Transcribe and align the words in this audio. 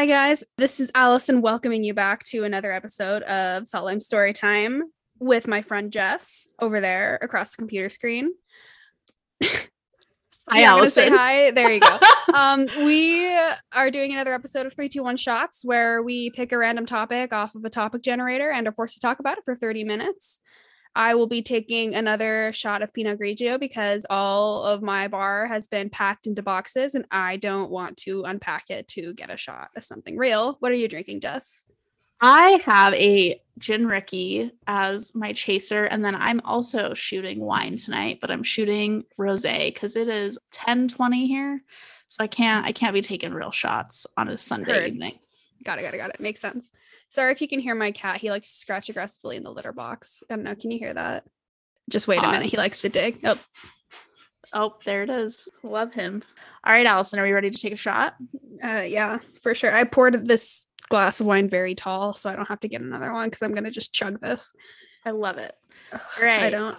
Hi, 0.00 0.06
guys. 0.06 0.44
This 0.56 0.80
is 0.80 0.90
Allison 0.94 1.42
welcoming 1.42 1.84
you 1.84 1.92
back 1.92 2.24
to 2.28 2.44
another 2.44 2.72
episode 2.72 3.22
of 3.24 3.66
Salt 3.66 3.84
Lime 3.84 4.00
Story 4.00 4.32
Time 4.32 4.84
with 5.18 5.46
my 5.46 5.60
friend 5.60 5.92
Jess 5.92 6.48
over 6.58 6.80
there 6.80 7.18
across 7.20 7.50
the 7.50 7.58
computer 7.58 7.90
screen. 7.90 8.30
Hi, 9.42 10.60
Yeah, 10.60 10.70
gonna 10.70 10.86
say 10.86 11.08
Allison. 11.08 11.18
hi. 11.18 11.50
There 11.50 11.70
you 11.70 11.80
go. 11.80 11.98
um, 12.34 12.66
we 12.78 13.30
are 13.74 13.90
doing 13.90 14.14
another 14.14 14.32
episode 14.32 14.64
of 14.64 14.72
321 14.72 15.18
Shots 15.18 15.66
where 15.66 16.02
we 16.02 16.30
pick 16.30 16.52
a 16.52 16.56
random 16.56 16.86
topic 16.86 17.34
off 17.34 17.54
of 17.54 17.66
a 17.66 17.70
topic 17.70 18.00
generator 18.00 18.50
and 18.50 18.66
are 18.66 18.72
forced 18.72 18.94
to 18.94 19.00
talk 19.00 19.20
about 19.20 19.36
it 19.36 19.44
for 19.44 19.54
30 19.54 19.84
minutes. 19.84 20.40
I 20.94 21.14
will 21.14 21.26
be 21.26 21.42
taking 21.42 21.94
another 21.94 22.52
shot 22.52 22.82
of 22.82 22.92
Pinot 22.92 23.20
Grigio 23.20 23.58
because 23.60 24.04
all 24.10 24.64
of 24.64 24.82
my 24.82 25.08
bar 25.08 25.46
has 25.46 25.66
been 25.66 25.88
packed 25.88 26.26
into 26.26 26.42
boxes 26.42 26.94
and 26.94 27.06
I 27.10 27.36
don't 27.36 27.70
want 27.70 27.96
to 27.98 28.24
unpack 28.24 28.70
it 28.70 28.88
to 28.88 29.14
get 29.14 29.30
a 29.30 29.36
shot 29.36 29.70
of 29.76 29.84
something 29.84 30.16
real. 30.16 30.56
What 30.60 30.72
are 30.72 30.76
you 30.76 30.88
drinking, 30.88 31.20
Jess? 31.20 31.64
I 32.20 32.60
have 32.64 32.92
a 32.94 33.40
gin 33.58 33.86
Ricky 33.86 34.50
as 34.66 35.14
my 35.14 35.32
chaser, 35.32 35.84
and 35.84 36.04
then 36.04 36.14
I'm 36.14 36.40
also 36.44 36.92
shooting 36.92 37.40
wine 37.40 37.76
tonight, 37.76 38.18
but 38.20 38.30
I'm 38.30 38.42
shooting 38.42 39.04
rosé 39.18 39.72
because 39.72 39.96
it 39.96 40.08
is 40.08 40.38
10:20 40.52 41.26
here, 41.26 41.62
so 42.08 42.22
I 42.22 42.26
can't 42.26 42.66
I 42.66 42.72
can't 42.72 42.92
be 42.92 43.00
taking 43.00 43.32
real 43.32 43.52
shots 43.52 44.06
on 44.18 44.28
a 44.28 44.36
Sunday 44.36 44.72
Heard. 44.72 44.92
evening. 44.92 45.18
Got 45.64 45.78
it, 45.78 45.82
got 45.82 45.94
it, 45.94 45.98
got 45.98 46.10
it. 46.10 46.20
Makes 46.20 46.40
sense. 46.40 46.70
Sorry 47.10 47.32
if 47.32 47.42
you 47.42 47.48
can 47.48 47.60
hear 47.60 47.74
my 47.74 47.90
cat. 47.92 48.16
He 48.20 48.30
likes 48.30 48.50
to 48.52 48.58
scratch 48.58 48.88
aggressively 48.88 49.36
in 49.36 49.42
the 49.42 49.50
litter 49.52 49.72
box. 49.72 50.22
I 50.30 50.34
don't 50.36 50.44
know. 50.44 50.54
Can 50.54 50.70
you 50.70 50.78
hear 50.78 50.94
that? 50.94 51.24
Just 51.90 52.08
wait 52.08 52.18
a 52.22 52.30
minute. 52.30 52.46
He 52.46 52.56
likes 52.56 52.80
to 52.82 52.88
dig. 52.88 53.20
Oh, 53.24 53.38
Oh, 54.52 54.74
there 54.84 55.02
it 55.04 55.10
is. 55.10 55.48
Love 55.62 55.92
him. 55.92 56.22
All 56.64 56.72
right, 56.72 56.86
Allison, 56.86 57.20
are 57.20 57.22
we 57.24 57.30
ready 57.32 57.50
to 57.50 57.58
take 57.58 57.72
a 57.72 57.76
shot? 57.76 58.14
Uh, 58.62 58.82
yeah, 58.86 59.18
for 59.42 59.54
sure. 59.54 59.72
I 59.72 59.84
poured 59.84 60.26
this 60.26 60.66
glass 60.88 61.20
of 61.20 61.26
wine 61.26 61.48
very 61.48 61.76
tall, 61.76 62.14
so 62.14 62.28
I 62.30 62.34
don't 62.34 62.48
have 62.48 62.58
to 62.60 62.68
get 62.68 62.80
another 62.80 63.12
one 63.12 63.28
because 63.28 63.42
I'm 63.42 63.54
gonna 63.54 63.70
just 63.70 63.92
chug 63.92 64.20
this. 64.20 64.52
I 65.04 65.10
love 65.12 65.38
it. 65.38 65.52
All 65.92 66.00
right. 66.20 66.42
I 66.42 66.50
don't. 66.50 66.76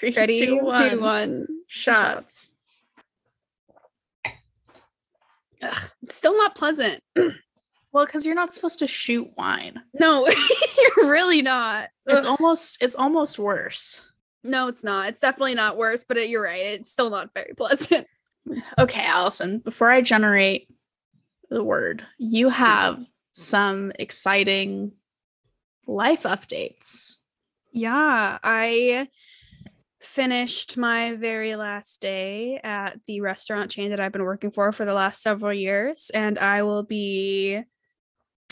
Three, 0.00 0.10
Ready? 0.16 0.38
two, 0.40 0.46
Two, 0.58 0.64
one. 0.64 1.00
one. 1.00 1.46
Shots. 1.68 2.54
Ugh, 5.62 5.90
it's 6.02 6.14
still 6.16 6.36
not 6.36 6.56
pleasant. 6.56 7.02
Well, 7.96 8.04
because 8.04 8.26
you're 8.26 8.34
not 8.34 8.52
supposed 8.52 8.80
to 8.80 8.86
shoot 8.86 9.26
wine. 9.38 9.80
No, 9.98 10.28
you're 10.98 11.10
really 11.10 11.40
not. 11.40 11.88
It's 12.06 12.26
Ugh. 12.26 12.36
almost 12.38 12.76
it's 12.82 12.94
almost 12.94 13.38
worse. 13.38 14.06
no, 14.44 14.68
it's 14.68 14.84
not. 14.84 15.08
It's 15.08 15.22
definitely 15.22 15.54
not 15.54 15.78
worse, 15.78 16.04
but 16.04 16.18
it, 16.18 16.28
you're 16.28 16.42
right. 16.42 16.60
It's 16.60 16.92
still 16.92 17.08
not 17.08 17.32
very 17.32 17.54
pleasant. 17.56 18.06
Okay, 18.78 19.02
Allison, 19.02 19.60
before 19.60 19.90
I 19.90 20.02
generate 20.02 20.68
the 21.48 21.64
word, 21.64 22.04
you 22.18 22.50
have 22.50 23.02
some 23.32 23.92
exciting 23.98 24.92
life 25.86 26.24
updates. 26.24 27.20
Yeah, 27.72 28.38
I 28.42 29.08
finished 30.00 30.76
my 30.76 31.14
very 31.14 31.56
last 31.56 32.02
day 32.02 32.60
at 32.62 33.00
the 33.06 33.22
restaurant 33.22 33.70
chain 33.70 33.88
that 33.88 34.00
I've 34.00 34.12
been 34.12 34.22
working 34.22 34.50
for 34.50 34.70
for 34.70 34.84
the 34.84 34.92
last 34.92 35.22
several 35.22 35.54
years, 35.54 36.10
and 36.12 36.38
I 36.38 36.62
will 36.62 36.82
be 36.82 37.64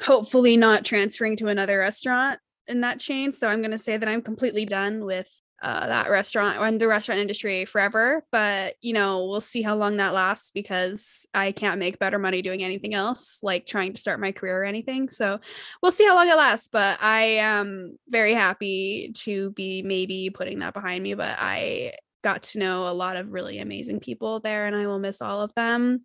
hopefully 0.02 0.56
not 0.56 0.84
transferring 0.84 1.36
to 1.36 1.48
another 1.48 1.78
restaurant 1.78 2.38
in 2.66 2.80
that 2.80 3.00
chain. 3.00 3.32
So 3.32 3.48
I'm 3.48 3.60
going 3.60 3.70
to 3.70 3.78
say 3.78 3.96
that 3.96 4.08
I'm 4.08 4.22
completely 4.22 4.64
done 4.64 5.04
with 5.04 5.30
uh, 5.62 5.86
that 5.86 6.10
restaurant 6.10 6.60
in 6.60 6.78
the 6.78 6.86
restaurant 6.86 7.20
industry 7.20 7.64
forever. 7.64 8.24
But, 8.30 8.74
you 8.82 8.92
know, 8.92 9.24
we'll 9.26 9.40
see 9.40 9.62
how 9.62 9.76
long 9.76 9.96
that 9.96 10.12
lasts 10.12 10.50
because 10.50 11.26
I 11.32 11.52
can't 11.52 11.78
make 11.78 11.98
better 11.98 12.18
money 12.18 12.42
doing 12.42 12.62
anything 12.62 12.92
else, 12.92 13.38
like 13.42 13.66
trying 13.66 13.94
to 13.94 14.00
start 14.00 14.20
my 14.20 14.32
career 14.32 14.62
or 14.62 14.64
anything. 14.64 15.08
So 15.08 15.40
we'll 15.82 15.92
see 15.92 16.04
how 16.04 16.16
long 16.16 16.28
it 16.28 16.36
lasts. 16.36 16.68
But 16.70 17.02
I 17.02 17.22
am 17.38 17.98
very 18.08 18.34
happy 18.34 19.12
to 19.18 19.52
be 19.52 19.82
maybe 19.82 20.28
putting 20.28 20.58
that 20.58 20.74
behind 20.74 21.02
me. 21.02 21.14
But 21.14 21.36
I 21.38 21.94
got 22.22 22.42
to 22.42 22.58
know 22.58 22.88
a 22.88 22.92
lot 22.92 23.16
of 23.16 23.32
really 23.32 23.58
amazing 23.58 24.00
people 24.00 24.40
there 24.40 24.66
and 24.66 24.74
I 24.74 24.86
will 24.86 24.98
miss 24.98 25.22
all 25.22 25.40
of 25.40 25.54
them. 25.54 26.04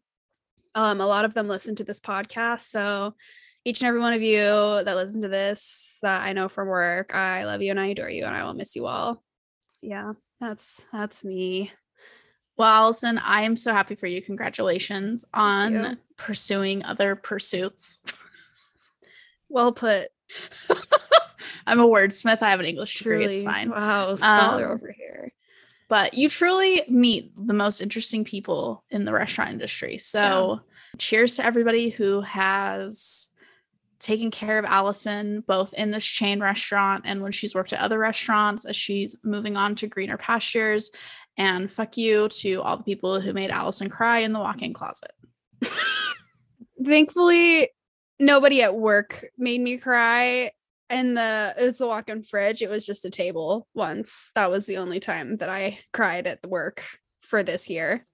Um, 0.76 1.02
a 1.02 1.08
lot 1.08 1.26
of 1.26 1.34
them 1.34 1.48
listen 1.48 1.76
to 1.76 1.84
this 1.84 2.00
podcast. 2.00 2.62
So 2.62 3.16
each 3.66 3.82
and 3.82 3.88
every 3.88 4.00
one 4.00 4.14
of 4.14 4.22
you 4.22 4.38
that 4.40 4.96
listen 4.96 5.22
to 5.22 5.28
this 5.28 5.98
that 6.02 6.22
I 6.22 6.34
know 6.34 6.48
from 6.50 6.68
work, 6.68 7.14
I 7.14 7.44
love 7.46 7.62
you 7.62 7.72
and 7.72 7.80
I 7.80 7.88
adore 7.88 8.10
you 8.10 8.26
and 8.26 8.36
I 8.36 8.44
will 8.46 8.54
miss 8.54 8.76
you 8.76 8.88
all. 8.88 9.22
Yeah, 9.82 10.14
that's 10.40 10.86
that's 10.92 11.24
me. 11.24 11.72
Well, 12.58 12.68
Allison, 12.68 13.18
I 13.20 13.44
am 13.44 13.56
so 13.56 13.72
happy 13.72 13.96
for 13.96 14.08
you. 14.08 14.22
Congratulations 14.22 15.24
on 15.34 15.74
you. 15.74 15.98
pursuing 16.18 16.84
other 16.86 17.16
pursuits. 17.16 18.02
Well 19.52 19.72
put. 19.72 20.10
I'm 21.66 21.80
a 21.80 21.88
wordsmith. 21.88 22.44
I 22.44 22.52
have 22.52 22.60
an 22.60 22.68
English 22.68 23.00
degree. 23.00 23.26
It's 23.26 23.42
fine. 23.42 23.72
Wow, 23.72 24.14
scholar 24.16 24.66
Um, 24.68 24.72
over 24.74 24.92
here. 24.92 25.32
But 25.88 26.14
you 26.14 26.30
truly 26.30 26.84
meet 26.88 27.32
the 27.36 27.56
most 27.56 27.82
interesting 27.82 28.24
people 28.24 28.84
in 28.92 29.06
the 29.06 29.12
restaurant 29.12 29.50
industry. 29.50 29.98
So, 29.98 30.62
cheers 31.00 31.36
to 31.38 31.46
everybody 31.46 31.90
who 31.90 32.22
has 32.22 33.30
taken 34.00 34.32
care 34.32 34.58
of 34.58 34.66
Allison 34.66 35.42
both 35.42 35.74
in 35.74 35.92
this 35.92 36.06
chain 36.06 36.40
restaurant 36.40 37.04
and 37.06 37.22
when 37.22 37.32
she's 37.32 37.54
worked 37.54 37.74
at 37.74 37.82
other 37.82 38.00
restaurants 38.00 38.66
as 38.66 38.76
she's 38.76 39.18
moving 39.24 39.58
on 39.58 39.76
to 39.76 39.88
greener 39.88 40.18
pastures. 40.18 40.92
And 41.38 41.72
fuck 41.72 41.98
you 41.98 42.30
to 42.30 42.62
all 42.62 42.78
the 42.78 42.84
people 42.84 43.20
who 43.22 43.34
made 43.34 43.50
Allison 43.50 43.90
cry 43.90 44.20
in 44.20 44.34
the 44.34 44.40
walk-in 44.40 44.74
closet. 44.74 45.12
Thankfully, 46.84 47.70
nobody 48.20 48.62
at 48.62 48.76
work 48.76 49.26
made 49.38 49.62
me 49.62 49.78
cry. 49.78 50.52
And 50.90 51.16
the 51.16 51.54
it's 51.58 51.78
the 51.78 51.88
walk-in 51.88 52.24
fridge. 52.24 52.62
It 52.62 52.70
was 52.70 52.86
just 52.86 53.06
a 53.06 53.10
table 53.12 53.68
once. 53.76 54.32
That 54.36 54.50
was 54.50 54.66
the 54.66 54.78
only 54.78 55.00
time 55.00 55.38
that 55.38 55.50
I 55.50 55.80
cried 55.94 56.26
at 56.26 56.42
the 56.42 56.48
work 56.48 56.84
for 57.22 57.44
this 57.44 57.70
year. 57.70 58.08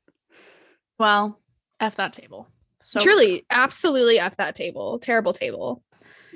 Well, 0.99 1.39
F 1.79 1.95
that 1.95 2.13
table. 2.13 2.47
So 2.85 2.99
Truly, 2.99 3.47
absolutely 3.49 4.19
up 4.19 4.37
that 4.37 4.53
table. 4.53 4.99
Terrible 4.99 5.33
table. 5.33 5.81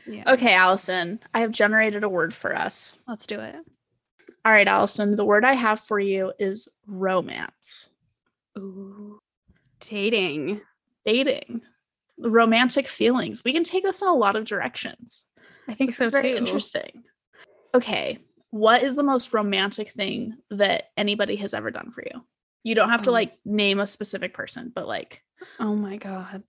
Yeah. 0.08 0.24
Okay, 0.34 0.56
Allison, 0.56 1.20
I 1.32 1.42
have 1.42 1.52
generated 1.52 2.04
a 2.04 2.10
word 2.10 2.34
for 2.34 2.56
us. 2.56 2.98
let's 3.08 3.28
do 3.28 3.40
it. 3.40 3.56
All 4.44 4.52
right, 4.52 4.68
Allison, 4.68 5.16
the 5.16 5.26
word 5.26 5.46
I 5.46 5.54
have 5.54 5.80
for 5.80 6.00
you 6.00 6.34
is 6.40 6.68
romance. 6.88 7.90
Ooh. 8.58 9.20
Dating. 9.80 10.62
Dating. 11.06 11.62
Romantic 12.18 12.88
feelings. 12.88 13.44
We 13.44 13.54
can 13.54 13.64
take 13.64 13.84
this 13.84 14.02
in 14.02 14.08
a 14.08 14.16
lot 14.16 14.36
of 14.36 14.46
directions. 14.46 15.26
I 15.68 15.76
think 15.76 15.94
so 15.94 16.10
Very 16.10 16.32
too. 16.32 16.38
interesting. 16.38 17.04
Okay, 17.76 18.18
what 18.50 18.82
is 18.82 18.96
the 18.96 19.04
most 19.04 19.34
romantic 19.34 19.90
thing 19.90 20.36
that 20.50 20.86
anybody 20.98 21.36
has 21.36 21.54
ever 21.54 21.70
done 21.70 21.92
for 21.92 22.02
you? 22.02 22.26
You 22.64 22.76
don't 22.76 22.90
have 22.90 23.04
to 23.04 23.10
Um, 23.10 23.14
like 23.14 23.38
name 23.46 23.80
a 23.80 23.88
specific 23.88 24.34
person, 24.34 24.72
but 24.74 24.88
like 24.88 25.24
Oh 25.60 25.76
my 25.76 25.98
god. 25.98 26.44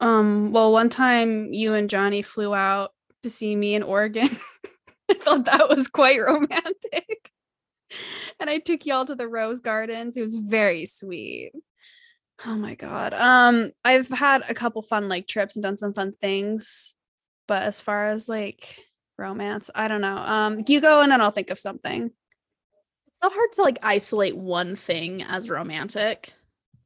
Um, 0.00 0.52
well, 0.52 0.72
one 0.72 0.88
time 0.90 1.52
you 1.52 1.74
and 1.74 1.90
Johnny 1.90 2.22
flew 2.22 2.54
out 2.54 2.92
to 3.22 3.30
see 3.30 3.54
me 3.56 3.74
in 3.74 3.82
Oregon. 3.82 4.28
I 5.10 5.14
thought 5.14 5.46
that 5.46 5.68
was 5.68 5.88
quite 5.88 6.20
romantic. 6.20 7.30
And 8.38 8.50
I 8.50 8.58
took 8.58 8.84
y'all 8.84 9.06
to 9.06 9.14
the 9.14 9.26
rose 9.26 9.60
gardens. 9.60 10.18
It 10.18 10.20
was 10.20 10.36
very 10.36 10.84
sweet. 10.84 11.52
Oh 12.46 12.54
my 12.54 12.74
god. 12.74 13.14
Um, 13.14 13.72
I've 13.82 14.08
had 14.10 14.44
a 14.48 14.54
couple 14.54 14.82
fun 14.82 15.08
like 15.08 15.26
trips 15.26 15.56
and 15.56 15.62
done 15.62 15.78
some 15.78 15.94
fun 15.94 16.12
things, 16.20 16.94
but 17.48 17.62
as 17.62 17.80
far 17.80 18.08
as 18.08 18.28
like 18.28 18.78
romance, 19.16 19.70
I 19.74 19.88
don't 19.88 20.02
know. 20.02 20.18
Um, 20.18 20.64
you 20.68 20.80
go 20.80 21.00
and 21.00 21.10
then 21.10 21.20
I'll 21.20 21.30
think 21.30 21.50
of 21.50 21.58
something. 21.58 22.10
So 23.22 23.30
hard 23.30 23.52
to 23.52 23.62
like 23.62 23.78
isolate 23.82 24.36
one 24.36 24.76
thing 24.76 25.22
as 25.22 25.48
romantic 25.48 26.32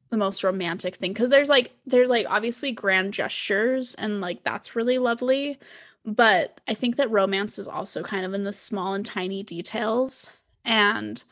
the 0.09 0.17
most 0.17 0.43
romantic 0.43 0.95
thing 0.95 1.11
because 1.11 1.29
there's 1.31 1.49
like 1.49 1.71
there's 1.85 2.09
like 2.09 2.27
obviously 2.29 2.71
grand 2.71 3.13
gestures 3.13 3.95
and 3.95 4.21
like 4.21 4.43
that's 4.43 4.75
really 4.75 4.99
lovely 4.99 5.57
but 6.05 6.61
i 6.67 6.73
think 6.73 6.97
that 6.97 7.09
romance 7.09 7.57
is 7.57 7.67
also 7.67 8.03
kind 8.03 8.25
of 8.25 8.33
in 8.33 8.43
the 8.43 8.53
small 8.53 8.93
and 8.93 9.05
tiny 9.05 9.41
details 9.41 10.29
and 10.65 11.23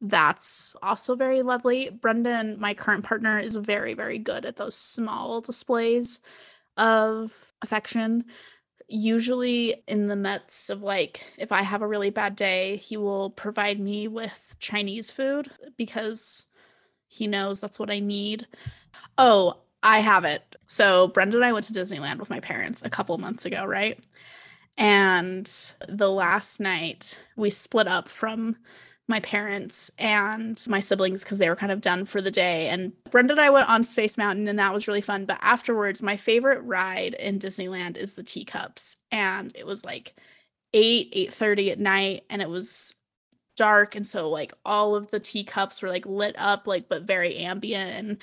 that's 0.00 0.74
also 0.82 1.14
very 1.14 1.42
lovely. 1.42 1.90
Brendan 1.90 2.58
my 2.58 2.74
current 2.74 3.04
partner 3.04 3.38
is 3.38 3.56
very 3.56 3.94
very 3.94 4.18
good 4.18 4.46
at 4.46 4.56
those 4.56 4.76
small 4.76 5.40
displays 5.40 6.20
of 6.76 7.52
affection 7.62 8.24
usually 8.92 9.82
in 9.86 10.08
the 10.08 10.16
midst 10.16 10.68
of 10.68 10.82
like 10.82 11.24
if 11.38 11.52
i 11.52 11.62
have 11.62 11.80
a 11.80 11.86
really 11.86 12.10
bad 12.10 12.34
day 12.34 12.76
he 12.76 12.96
will 12.96 13.30
provide 13.30 13.78
me 13.78 14.08
with 14.08 14.56
chinese 14.58 15.10
food 15.10 15.50
because 15.76 16.44
he 17.06 17.26
knows 17.26 17.60
that's 17.60 17.78
what 17.78 17.90
i 17.90 17.98
need. 18.00 18.46
Oh 19.18 19.58
i 19.82 20.00
have 20.00 20.24
it. 20.24 20.56
So 20.66 21.08
brendan 21.08 21.36
and 21.36 21.44
i 21.44 21.52
went 21.52 21.66
to 21.66 21.72
disneyland 21.72 22.18
with 22.18 22.30
my 22.30 22.40
parents 22.40 22.82
a 22.84 22.90
couple 22.90 23.16
months 23.18 23.46
ago 23.46 23.64
right? 23.64 23.98
And 24.76 25.50
the 25.88 26.10
last 26.10 26.58
night 26.60 27.18
we 27.36 27.50
split 27.50 27.86
up 27.86 28.08
from 28.08 28.56
my 29.10 29.20
parents 29.20 29.90
and 29.98 30.64
my 30.68 30.80
siblings 30.80 31.22
because 31.22 31.38
they 31.38 31.48
were 31.48 31.56
kind 31.56 31.72
of 31.72 31.82
done 31.82 32.06
for 32.06 32.22
the 32.22 32.30
day. 32.30 32.68
And 32.68 32.92
Brendan 33.10 33.38
and 33.38 33.44
I 33.44 33.50
went 33.50 33.68
on 33.68 33.84
Space 33.84 34.16
Mountain 34.16 34.48
and 34.48 34.58
that 34.58 34.72
was 34.72 34.88
really 34.88 35.02
fun. 35.02 35.26
But 35.26 35.38
afterwards, 35.42 36.02
my 36.02 36.16
favorite 36.16 36.62
ride 36.62 37.14
in 37.14 37.38
Disneyland 37.38 37.98
is 37.98 38.14
the 38.14 38.22
teacups. 38.22 38.96
And 39.12 39.52
it 39.54 39.66
was 39.66 39.84
like 39.84 40.14
8, 40.72 41.08
8 41.12 41.34
30 41.34 41.70
at 41.72 41.78
night, 41.78 42.24
and 42.30 42.40
it 42.40 42.48
was 42.48 42.94
dark. 43.56 43.94
And 43.94 44.06
so 44.06 44.30
like 44.30 44.54
all 44.64 44.94
of 44.94 45.10
the 45.10 45.20
teacups 45.20 45.82
were 45.82 45.88
like 45.88 46.06
lit 46.06 46.34
up, 46.38 46.66
like 46.66 46.88
but 46.88 47.02
very 47.02 47.36
ambient 47.36 47.90
and 47.90 48.16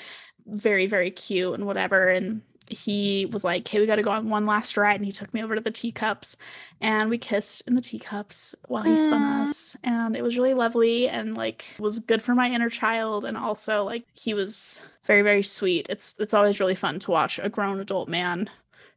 very, 0.47 0.87
very 0.87 1.11
cute 1.11 1.53
and 1.53 1.67
whatever. 1.67 2.07
And 2.07 2.41
he 2.69 3.25
was 3.25 3.43
like, 3.43 3.67
Hey, 3.67 3.79
we 3.79 3.85
got 3.85 3.95
to 3.97 4.03
go 4.03 4.11
on 4.11 4.29
one 4.29 4.45
last 4.45 4.77
ride. 4.77 4.95
And 4.95 5.05
he 5.05 5.11
took 5.11 5.33
me 5.33 5.43
over 5.43 5.55
to 5.55 5.61
the 5.61 5.71
teacups 5.71 6.37
and 6.81 7.09
we 7.09 7.17
kissed 7.17 7.67
in 7.67 7.75
the 7.75 7.81
teacups 7.81 8.55
while 8.67 8.83
he 8.83 8.97
spun 8.97 9.21
us. 9.21 9.75
And 9.83 10.15
it 10.15 10.23
was 10.23 10.37
really 10.37 10.53
lovely 10.53 11.07
and 11.07 11.35
like 11.35 11.65
was 11.79 11.99
good 11.99 12.21
for 12.21 12.35
my 12.35 12.49
inner 12.49 12.69
child. 12.69 13.25
And 13.25 13.37
also, 13.37 13.83
like, 13.83 14.05
he 14.13 14.33
was 14.33 14.81
very, 15.05 15.21
very 15.21 15.43
sweet. 15.43 15.87
It's, 15.89 16.15
it's 16.19 16.33
always 16.33 16.59
really 16.59 16.75
fun 16.75 16.99
to 16.99 17.11
watch 17.11 17.39
a 17.41 17.49
grown 17.49 17.79
adult 17.79 18.09
man 18.09 18.49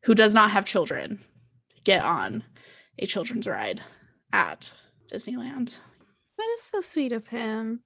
who 0.02 0.14
does 0.14 0.34
not 0.34 0.50
have 0.50 0.64
children 0.64 1.20
get 1.84 2.02
on 2.02 2.44
a 2.99 3.06
children's 3.06 3.46
ride 3.46 3.82
at 4.32 4.75
Disneyland. 5.12 5.81
That 6.38 6.55
is 6.56 6.62
so 6.62 6.81
sweet 6.81 7.12
of 7.12 7.26
him. 7.26 7.81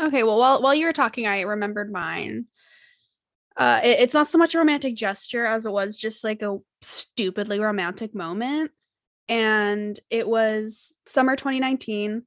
Okay, 0.00 0.22
well, 0.22 0.38
while 0.38 0.62
while 0.62 0.74
you 0.74 0.86
were 0.86 0.92
talking, 0.92 1.26
I 1.26 1.42
remembered 1.42 1.92
mine 1.92 2.46
uh 3.56 3.80
it, 3.82 4.00
it's 4.00 4.14
not 4.14 4.26
so 4.26 4.38
much 4.38 4.54
a 4.54 4.58
romantic 4.58 4.94
gesture 4.94 5.46
as 5.46 5.66
it 5.66 5.72
was 5.72 5.96
just 5.96 6.24
like 6.24 6.42
a 6.42 6.58
stupidly 6.82 7.58
romantic 7.58 8.14
moment 8.14 8.70
and 9.28 9.98
it 10.10 10.28
was 10.28 10.96
summer 11.06 11.36
2019 11.36 12.22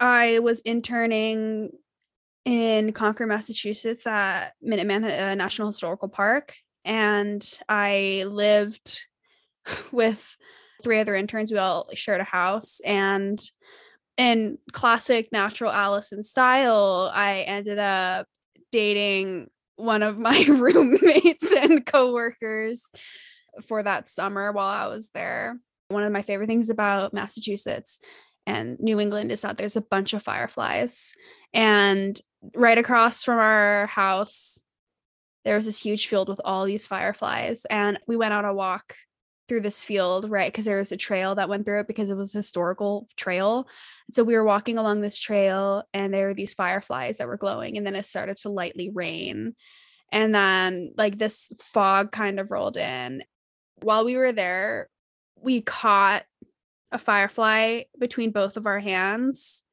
i 0.00 0.38
was 0.38 0.60
interning 0.60 1.70
in 2.44 2.92
concord 2.92 3.28
massachusetts 3.28 4.06
at 4.06 4.52
minuteman 4.62 5.04
uh, 5.04 5.34
national 5.34 5.68
historical 5.68 6.08
park 6.08 6.54
and 6.84 7.58
i 7.68 8.24
lived 8.28 9.00
with 9.92 10.36
three 10.84 11.00
other 11.00 11.14
interns. 11.14 11.50
We 11.50 11.58
all 11.58 11.88
shared 11.94 12.20
a 12.20 12.24
house 12.24 12.80
and 12.84 13.40
in 14.16 14.58
classic 14.70 15.32
natural 15.32 15.72
allison 15.72 16.22
style 16.22 17.10
i 17.12 17.40
ended 17.48 17.80
up 17.80 18.28
dating 18.70 19.50
one 19.76 20.02
of 20.02 20.18
my 20.18 20.44
roommates 20.48 21.50
and 21.52 21.84
coworkers 21.84 22.90
for 23.66 23.82
that 23.82 24.08
summer 24.08 24.52
while 24.52 24.68
I 24.68 24.86
was 24.88 25.10
there. 25.10 25.58
One 25.88 26.02
of 26.02 26.12
my 26.12 26.22
favorite 26.22 26.48
things 26.48 26.70
about 26.70 27.12
Massachusetts 27.12 28.00
and 28.46 28.78
New 28.80 29.00
England 29.00 29.32
is 29.32 29.42
that 29.42 29.58
there's 29.58 29.76
a 29.76 29.80
bunch 29.82 30.12
of 30.12 30.22
fireflies. 30.22 31.14
And 31.52 32.18
right 32.54 32.78
across 32.78 33.24
from 33.24 33.38
our 33.38 33.86
house, 33.86 34.60
there 35.44 35.56
was 35.56 35.66
this 35.66 35.80
huge 35.80 36.08
field 36.08 36.28
with 36.28 36.40
all 36.44 36.64
these 36.64 36.86
fireflies. 36.86 37.64
And 37.66 37.98
we 38.06 38.16
went 38.16 38.34
on 38.34 38.44
a 38.44 38.54
walk 38.54 38.96
through 39.46 39.60
this 39.60 39.82
field, 39.82 40.30
right? 40.30 40.50
Because 40.50 40.64
there 40.64 40.78
was 40.78 40.92
a 40.92 40.96
trail 40.96 41.34
that 41.34 41.48
went 41.48 41.66
through 41.66 41.80
it 41.80 41.86
because 41.86 42.10
it 42.10 42.16
was 42.16 42.34
a 42.34 42.38
historical 42.38 43.08
trail. 43.16 43.68
So 44.12 44.24
we 44.24 44.34
were 44.34 44.44
walking 44.44 44.78
along 44.78 45.00
this 45.00 45.18
trail 45.18 45.84
and 45.92 46.12
there 46.12 46.28
were 46.28 46.34
these 46.34 46.54
fireflies 46.54 47.18
that 47.18 47.26
were 47.26 47.36
glowing, 47.36 47.76
and 47.76 47.86
then 47.86 47.94
it 47.94 48.06
started 48.06 48.36
to 48.38 48.48
lightly 48.48 48.90
rain. 48.90 49.54
And 50.12 50.34
then, 50.34 50.92
like, 50.96 51.18
this 51.18 51.50
fog 51.58 52.12
kind 52.12 52.38
of 52.38 52.50
rolled 52.50 52.76
in. 52.76 53.24
While 53.82 54.04
we 54.04 54.16
were 54.16 54.32
there, 54.32 54.88
we 55.36 55.60
caught 55.60 56.24
a 56.92 56.98
firefly 56.98 57.82
between 57.98 58.30
both 58.30 58.56
of 58.56 58.66
our 58.66 58.78
hands 58.78 59.64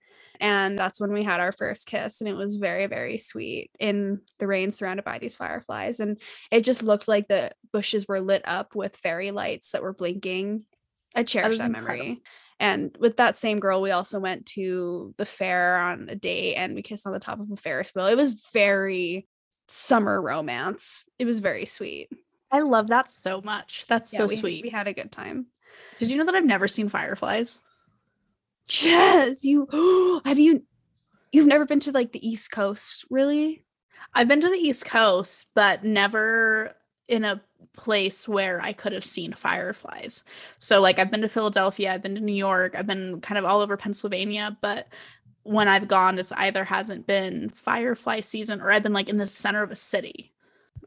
and 0.41 0.77
that's 0.77 0.99
when 0.99 1.13
we 1.13 1.23
had 1.23 1.39
our 1.39 1.51
first 1.51 1.85
kiss 1.85 2.19
and 2.19 2.27
it 2.27 2.33
was 2.33 2.55
very 2.55 2.88
very 2.88 3.19
sweet 3.19 3.69
in 3.79 4.19
the 4.39 4.47
rain 4.47 4.71
surrounded 4.71 5.05
by 5.05 5.19
these 5.19 5.35
fireflies. 5.35 5.99
And 5.99 6.19
it 6.49 6.63
just 6.63 6.83
looked 6.83 7.07
like 7.07 7.27
the 7.27 7.51
bushes 7.71 8.07
were 8.07 8.19
lit 8.19 8.41
up 8.43 8.75
with 8.75 8.97
fairy 8.97 9.31
lights 9.31 9.71
that 9.71 9.83
were 9.83 9.93
blinking. 9.93 10.63
I 11.15 11.23
cherish 11.23 11.59
that, 11.59 11.71
that 11.71 11.71
memory. 11.71 12.21
And 12.59 12.95
with 12.99 13.17
that 13.17 13.38
same 13.38 13.59
girl 13.59 13.81
we 13.81 13.91
also 13.91 14.19
went 14.19 14.47
to 14.47 15.13
the 15.17 15.25
fair 15.25 15.77
on 15.77 16.09
a 16.09 16.15
date 16.15 16.55
and 16.55 16.73
we 16.73 16.81
kissed 16.81 17.05
on 17.05 17.13
the 17.13 17.19
top 17.19 17.39
of 17.39 17.51
a 17.51 17.55
ferris 17.55 17.91
wheel. 17.93 18.07
It 18.07 18.17
was 18.17 18.49
very 18.51 19.27
summer 19.67 20.19
romance. 20.21 21.03
It 21.19 21.25
was 21.25 21.39
very 21.39 21.65
sweet. 21.65 22.09
I 22.51 22.59
love 22.59 22.88
that 22.88 23.09
so 23.09 23.41
much. 23.41 23.85
That's 23.88 24.11
yeah, 24.11 24.17
so 24.17 24.25
we, 24.25 24.35
sweet. 24.35 24.63
we 24.63 24.69
had 24.69 24.88
a 24.88 24.93
good 24.93 25.11
time. 25.11 25.45
Did 25.97 26.09
you 26.09 26.17
know 26.17 26.25
that 26.25 26.35
i've 26.35 26.45
never 26.45 26.67
seen 26.67 26.89
fireflies 26.89 27.59
Jess, 28.68 29.44
you 29.44 29.68
have 30.25 30.40
you 30.40 30.63
you've 31.31 31.48
never 31.48 31.66
been 31.66 31.80
to 31.81 31.92
like 31.92 32.12
the 32.12 32.28
East 32.28 32.52
Coast, 32.52 33.06
really? 33.10 33.63
I've 34.13 34.28
been 34.28 34.42
to 34.42 34.50
the 34.50 34.58
East 34.58 34.86
Coast, 34.86 35.48
but 35.54 35.84
never 35.84 36.75
in 37.08 37.24
a 37.24 37.42
place 37.74 38.28
where 38.28 38.62
I 38.62 38.74
could 38.74 38.94
have 38.94 39.06
seen 39.06 39.34
fireflies. 39.34 40.24
So 40.58 40.81
like 40.81 41.00
I've 41.00 41.12
been 41.12 41.22
to 41.22 41.30
Philadelphia, 41.30 41.94
I've 41.94 42.04
been 42.04 42.16
to 42.16 42.22
New 42.22 42.34
York, 42.34 42.75
I've 42.75 42.88
been 42.88 43.22
kind 43.22 43.38
of 43.38 43.46
all 43.46 43.62
over 43.62 43.78
Pennsylvania, 43.78 44.58
but 44.62 44.88
when 45.44 45.68
I've 45.68 45.88
gone, 45.88 46.19
it's 46.19 46.31
either 46.34 46.63
hasn't 46.63 47.08
been 47.08 47.50
firefly 47.50 48.19
season 48.19 48.62
or 48.62 48.72
I've 48.72 48.84
been 48.84 48.94
like 48.94 49.10
in 49.10 49.18
the 49.18 49.28
center 49.28 49.63
of 49.63 49.72
a 49.72 49.75
city. 49.75 50.34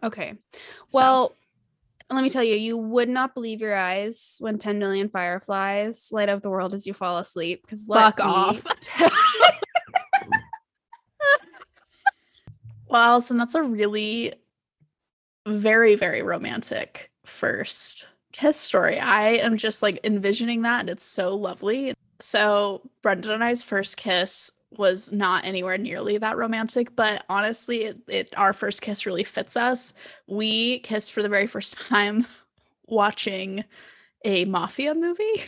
Okay. 0.03 0.35
Well, 0.93 1.31
so 1.31 1.35
let 2.15 2.23
me 2.23 2.31
tell 2.31 2.43
you, 2.43 2.55
you 2.55 2.77
would 2.77 3.09
not 3.09 3.35
believe 3.35 3.61
your 3.61 3.77
eyes 3.77 4.37
when 4.41 4.59
10 4.59 4.79
million 4.79 5.09
fireflies 5.09 6.09
light 6.13 6.29
up 6.29 6.43
the 6.43 6.51
world 6.51 6.75
as 6.75 6.87
you 6.87 6.95
fall 6.95 7.19
asleep. 7.19 7.63
Because 7.63 7.87
fuck 7.87 8.21
off. 8.21 8.63
well, 12.89 13.03
Allison, 13.03 13.37
that's 13.37 13.55
a 13.55 13.63
really 13.63 14.33
very, 15.47 15.95
very 15.95 16.23
romantic 16.23 17.11
first 17.25 18.09
kiss 18.33 18.57
story. 18.59 18.99
I 18.99 19.37
am 19.37 19.57
just 19.57 19.83
like 19.83 20.01
envisioning 20.05 20.63
that, 20.63 20.81
and 20.81 20.91
it's 20.91 21.05
so 21.05 21.35
lovely. 21.37 21.95
So, 22.21 22.83
Brendan 23.03 23.33
and 23.33 23.45
I's 23.45 23.63
first 23.63 23.97
kiss 23.97 24.51
was 24.79 25.13
not 25.13 25.45
anywhere 25.45 25.79
nearly 25.79 26.19
that 26.19 26.37
romantic, 26.37 26.95
but 26.97 27.25
honestly, 27.29 27.85
it, 27.85 27.99
it, 28.09 28.35
our 28.37 28.53
first 28.53 28.83
kiss 28.83 29.07
really 29.07 29.25
fits 29.25 29.57
us. 29.57 29.93
We 30.27 30.81
kissed 30.81 31.13
for 31.13 31.23
the 31.23 31.29
very 31.29 31.47
first 31.47 31.79
time 31.89 32.27
watching 32.87 33.65
a 34.25 34.45
mafia 34.47 34.95
movie, 34.95 35.45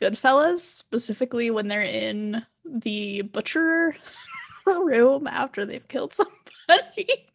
Goodfellas, 0.00 0.60
specifically 0.60 1.50
when 1.50 1.68
they're 1.68 1.82
in 1.82 2.44
the 2.64 3.22
butcher 3.22 3.94
room 4.66 5.26
after 5.26 5.64
they've 5.64 5.86
killed 5.88 6.14
somebody. 6.68 7.26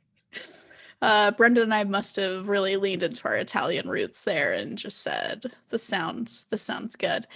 Uh, 1.01 1.31
Brendan 1.31 1.63
and 1.63 1.73
I 1.73 1.83
must 1.83 2.15
have 2.15 2.47
really 2.47 2.75
leaned 2.75 3.03
into 3.03 3.27
our 3.27 3.35
Italian 3.35 3.87
roots 3.87 4.23
there 4.23 4.53
and 4.53 4.77
just 4.77 5.01
said, 5.01 5.51
"This 5.69 5.83
sounds, 5.83 6.45
this 6.49 6.63
sounds 6.63 6.95
good." 6.95 7.27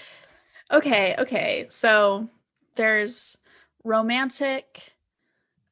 Okay, 0.72 1.16
okay. 1.20 1.68
So 1.70 2.28
there's 2.76 3.38
romantic, 3.84 4.94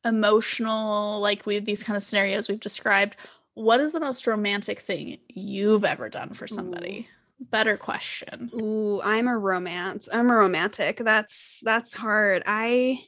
emotional, 0.06 1.20
like 1.20 1.46
we 1.46 1.60
these 1.60 1.84
kind 1.84 1.98
of 1.98 2.04
scenarios 2.04 2.50
we've 2.50 2.60
described. 2.60 3.16
What 3.54 3.80
is 3.80 3.92
the 3.92 4.00
most 4.00 4.26
romantic 4.26 4.80
thing 4.80 5.18
you've 5.28 5.84
ever 5.84 6.10
done 6.10 6.34
for 6.34 6.48
somebody? 6.48 7.08
Ooh. 7.10 7.16
Better 7.42 7.78
question. 7.78 8.52
Ooh, 8.54 9.02
I'm 9.02 9.28
a 9.28 9.38
romance. 9.38 10.10
I'm 10.12 10.30
a 10.30 10.36
romantic. 10.36 10.98
That's 10.98 11.62
that's 11.64 11.96
hard. 11.96 12.44
I 12.46 13.00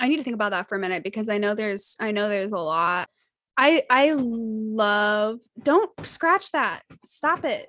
I 0.00 0.08
need 0.08 0.18
to 0.18 0.22
think 0.22 0.34
about 0.34 0.50
that 0.50 0.68
for 0.68 0.76
a 0.76 0.78
minute 0.78 1.02
because 1.02 1.28
I 1.28 1.38
know 1.38 1.54
there's 1.54 1.96
I 1.98 2.10
know 2.10 2.28
there's 2.28 2.52
a 2.52 2.58
lot. 2.58 3.08
I 3.56 3.84
I 3.88 4.12
love 4.16 5.40
don't 5.62 5.90
scratch 6.06 6.52
that. 6.52 6.82
Stop 7.06 7.44
it. 7.44 7.68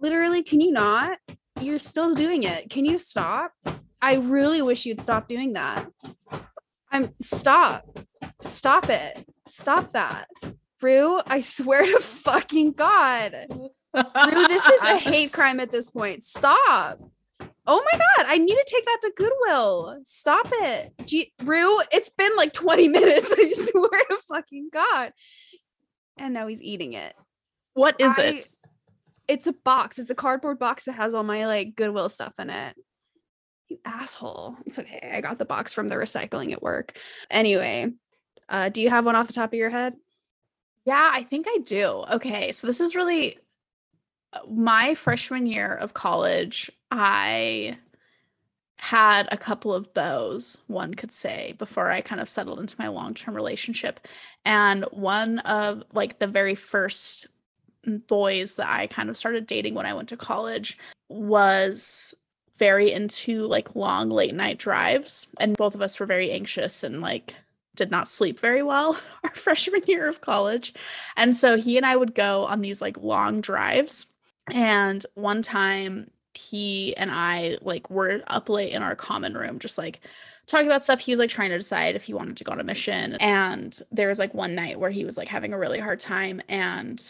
Literally, 0.00 0.42
can 0.42 0.60
you 0.60 0.72
not? 0.72 1.18
You're 1.60 1.78
still 1.78 2.14
doing 2.14 2.44
it. 2.44 2.70
Can 2.70 2.84
you 2.84 2.98
stop? 2.98 3.52
I 4.00 4.14
really 4.14 4.62
wish 4.62 4.86
you'd 4.86 5.00
stop 5.00 5.28
doing 5.28 5.54
that. 5.54 5.90
I'm 6.90 7.14
stop. 7.20 7.98
Stop 8.40 8.88
it. 8.88 9.26
Stop 9.46 9.92
that. 9.92 10.28
Rue, 10.80 11.20
I 11.26 11.40
swear 11.40 11.84
to 11.84 12.00
fucking 12.00 12.72
God. 12.72 13.34
Rue, 13.50 14.48
this 14.48 14.64
is 14.64 14.82
a 14.82 14.96
hate 14.98 15.32
crime 15.32 15.60
at 15.60 15.72
this 15.72 15.90
point. 15.90 16.22
Stop. 16.22 16.98
Oh 17.70 17.84
my 17.92 17.98
god, 17.98 18.26
I 18.28 18.38
need 18.38 18.54
to 18.54 18.64
take 18.66 18.84
that 18.84 18.98
to 19.02 19.12
Goodwill. 19.14 20.00
Stop 20.04 20.46
it. 20.50 20.92
G- 21.04 21.32
Rue, 21.42 21.80
it's 21.92 22.08
been 22.08 22.34
like 22.36 22.54
20 22.54 22.88
minutes. 22.88 23.30
I 23.30 23.52
swear 23.52 24.04
to 24.10 24.18
fucking 24.28 24.70
God. 24.72 25.12
And 26.16 26.32
now 26.32 26.46
he's 26.46 26.62
eating 26.62 26.94
it. 26.94 27.14
What 27.74 27.96
is 27.98 28.18
I, 28.18 28.22
it? 28.22 28.48
It's 29.28 29.46
a 29.46 29.52
box. 29.52 29.98
It's 29.98 30.10
a 30.10 30.14
cardboard 30.14 30.58
box 30.58 30.84
that 30.84 30.92
has 30.92 31.12
all 31.12 31.24
my 31.24 31.46
like 31.46 31.76
Goodwill 31.76 32.08
stuff 32.08 32.32
in 32.38 32.48
it. 32.48 32.74
You 33.68 33.78
asshole. 33.84 34.56
It's 34.66 34.78
okay. 34.78 35.12
I 35.14 35.20
got 35.20 35.38
the 35.38 35.44
box 35.44 35.72
from 35.72 35.88
the 35.88 35.96
recycling 35.96 36.52
at 36.52 36.62
work. 36.62 36.98
Anyway, 37.30 37.92
uh, 38.48 38.70
do 38.70 38.80
you 38.80 38.90
have 38.90 39.04
one 39.04 39.16
off 39.16 39.26
the 39.26 39.32
top 39.32 39.52
of 39.52 39.58
your 39.58 39.70
head? 39.70 39.94
Yeah, 40.84 41.10
I 41.12 41.22
think 41.22 41.46
I 41.48 41.58
do. 41.58 42.04
Okay, 42.12 42.52
so 42.52 42.66
this 42.66 42.80
is 42.80 42.96
really 42.96 43.38
my 44.50 44.94
freshman 44.94 45.46
year 45.46 45.74
of 45.74 45.94
college. 45.94 46.70
I 46.90 47.76
had 48.78 49.28
a 49.32 49.36
couple 49.36 49.74
of 49.74 49.92
bows, 49.92 50.62
one 50.66 50.94
could 50.94 51.12
say, 51.12 51.54
before 51.58 51.90
I 51.90 52.00
kind 52.00 52.20
of 52.20 52.28
settled 52.28 52.60
into 52.60 52.76
my 52.78 52.88
long 52.88 53.12
term 53.14 53.34
relationship. 53.34 54.00
And 54.44 54.84
one 54.92 55.40
of 55.40 55.82
like 55.92 56.18
the 56.18 56.26
very 56.26 56.54
first 56.54 57.26
boys 57.84 58.54
that 58.56 58.68
I 58.68 58.86
kind 58.86 59.10
of 59.10 59.18
started 59.18 59.46
dating 59.46 59.74
when 59.74 59.86
I 59.86 59.94
went 59.94 60.08
to 60.10 60.16
college 60.16 60.78
was 61.08 62.14
very 62.58 62.92
into 62.92 63.46
like 63.46 63.74
long 63.74 64.10
late 64.10 64.34
night 64.34 64.58
drives. 64.58 65.28
And 65.40 65.56
both 65.56 65.74
of 65.74 65.82
us 65.82 65.98
were 65.98 66.06
very 66.06 66.30
anxious 66.30 66.82
and 66.82 67.00
like 67.00 67.34
did 67.76 67.90
not 67.90 68.08
sleep 68.08 68.38
very 68.40 68.62
well 68.62 68.98
our 69.24 69.30
freshman 69.30 69.82
year 69.86 70.08
of 70.08 70.20
college. 70.20 70.74
And 71.16 71.34
so 71.34 71.56
he 71.56 71.76
and 71.76 71.86
I 71.86 71.96
would 71.96 72.14
go 72.14 72.44
on 72.44 72.60
these 72.60 72.82
like 72.82 72.98
long 72.98 73.40
drives. 73.40 74.06
And 74.50 75.04
one 75.14 75.42
time 75.42 76.10
he 76.34 76.96
and 76.96 77.10
I 77.10 77.58
like 77.62 77.90
were 77.90 78.22
up 78.26 78.48
late 78.48 78.72
in 78.72 78.82
our 78.82 78.96
common 78.96 79.34
room, 79.34 79.58
just 79.58 79.78
like 79.78 80.00
talking 80.46 80.66
about 80.66 80.82
stuff. 80.82 81.00
He 81.00 81.12
was 81.12 81.18
like 81.18 81.30
trying 81.30 81.50
to 81.50 81.58
decide 81.58 81.94
if 81.94 82.04
he 82.04 82.14
wanted 82.14 82.36
to 82.38 82.44
go 82.44 82.52
on 82.52 82.60
a 82.60 82.64
mission. 82.64 83.14
And 83.20 83.78
there 83.92 84.08
was 84.08 84.18
like 84.18 84.34
one 84.34 84.54
night 84.54 84.80
where 84.80 84.90
he 84.90 85.04
was 85.04 85.16
like 85.16 85.28
having 85.28 85.52
a 85.52 85.58
really 85.58 85.78
hard 85.78 86.00
time. 86.00 86.40
And 86.48 87.00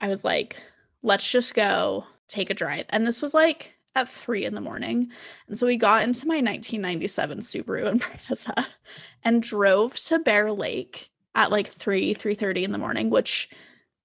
I 0.00 0.08
was 0.08 0.24
like, 0.24 0.56
let's 1.02 1.30
just 1.30 1.54
go 1.54 2.04
take 2.26 2.50
a 2.50 2.54
drive. 2.54 2.84
And 2.90 3.06
this 3.06 3.22
was 3.22 3.34
like 3.34 3.74
at 3.98 4.08
three 4.08 4.44
in 4.44 4.54
the 4.54 4.60
morning. 4.60 5.10
And 5.48 5.58
so 5.58 5.66
we 5.66 5.76
got 5.76 6.04
into 6.04 6.26
my 6.26 6.36
1997 6.36 7.40
Subaru 7.40 7.98
Impreza 7.98 8.66
and 9.24 9.42
drove 9.42 9.96
to 9.96 10.18
Bear 10.20 10.52
Lake 10.52 11.10
at 11.34 11.50
like 11.50 11.66
3, 11.66 12.14
3:30 12.14 12.62
in 12.62 12.72
the 12.72 12.78
morning, 12.78 13.10
which 13.10 13.48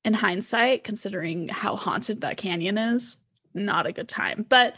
in 0.03 0.13
hindsight, 0.13 0.83
considering 0.83 1.47
how 1.47 1.75
haunted 1.75 2.21
that 2.21 2.37
canyon 2.37 2.77
is, 2.77 3.17
not 3.53 3.85
a 3.85 3.93
good 3.93 4.09
time. 4.09 4.45
But 4.49 4.77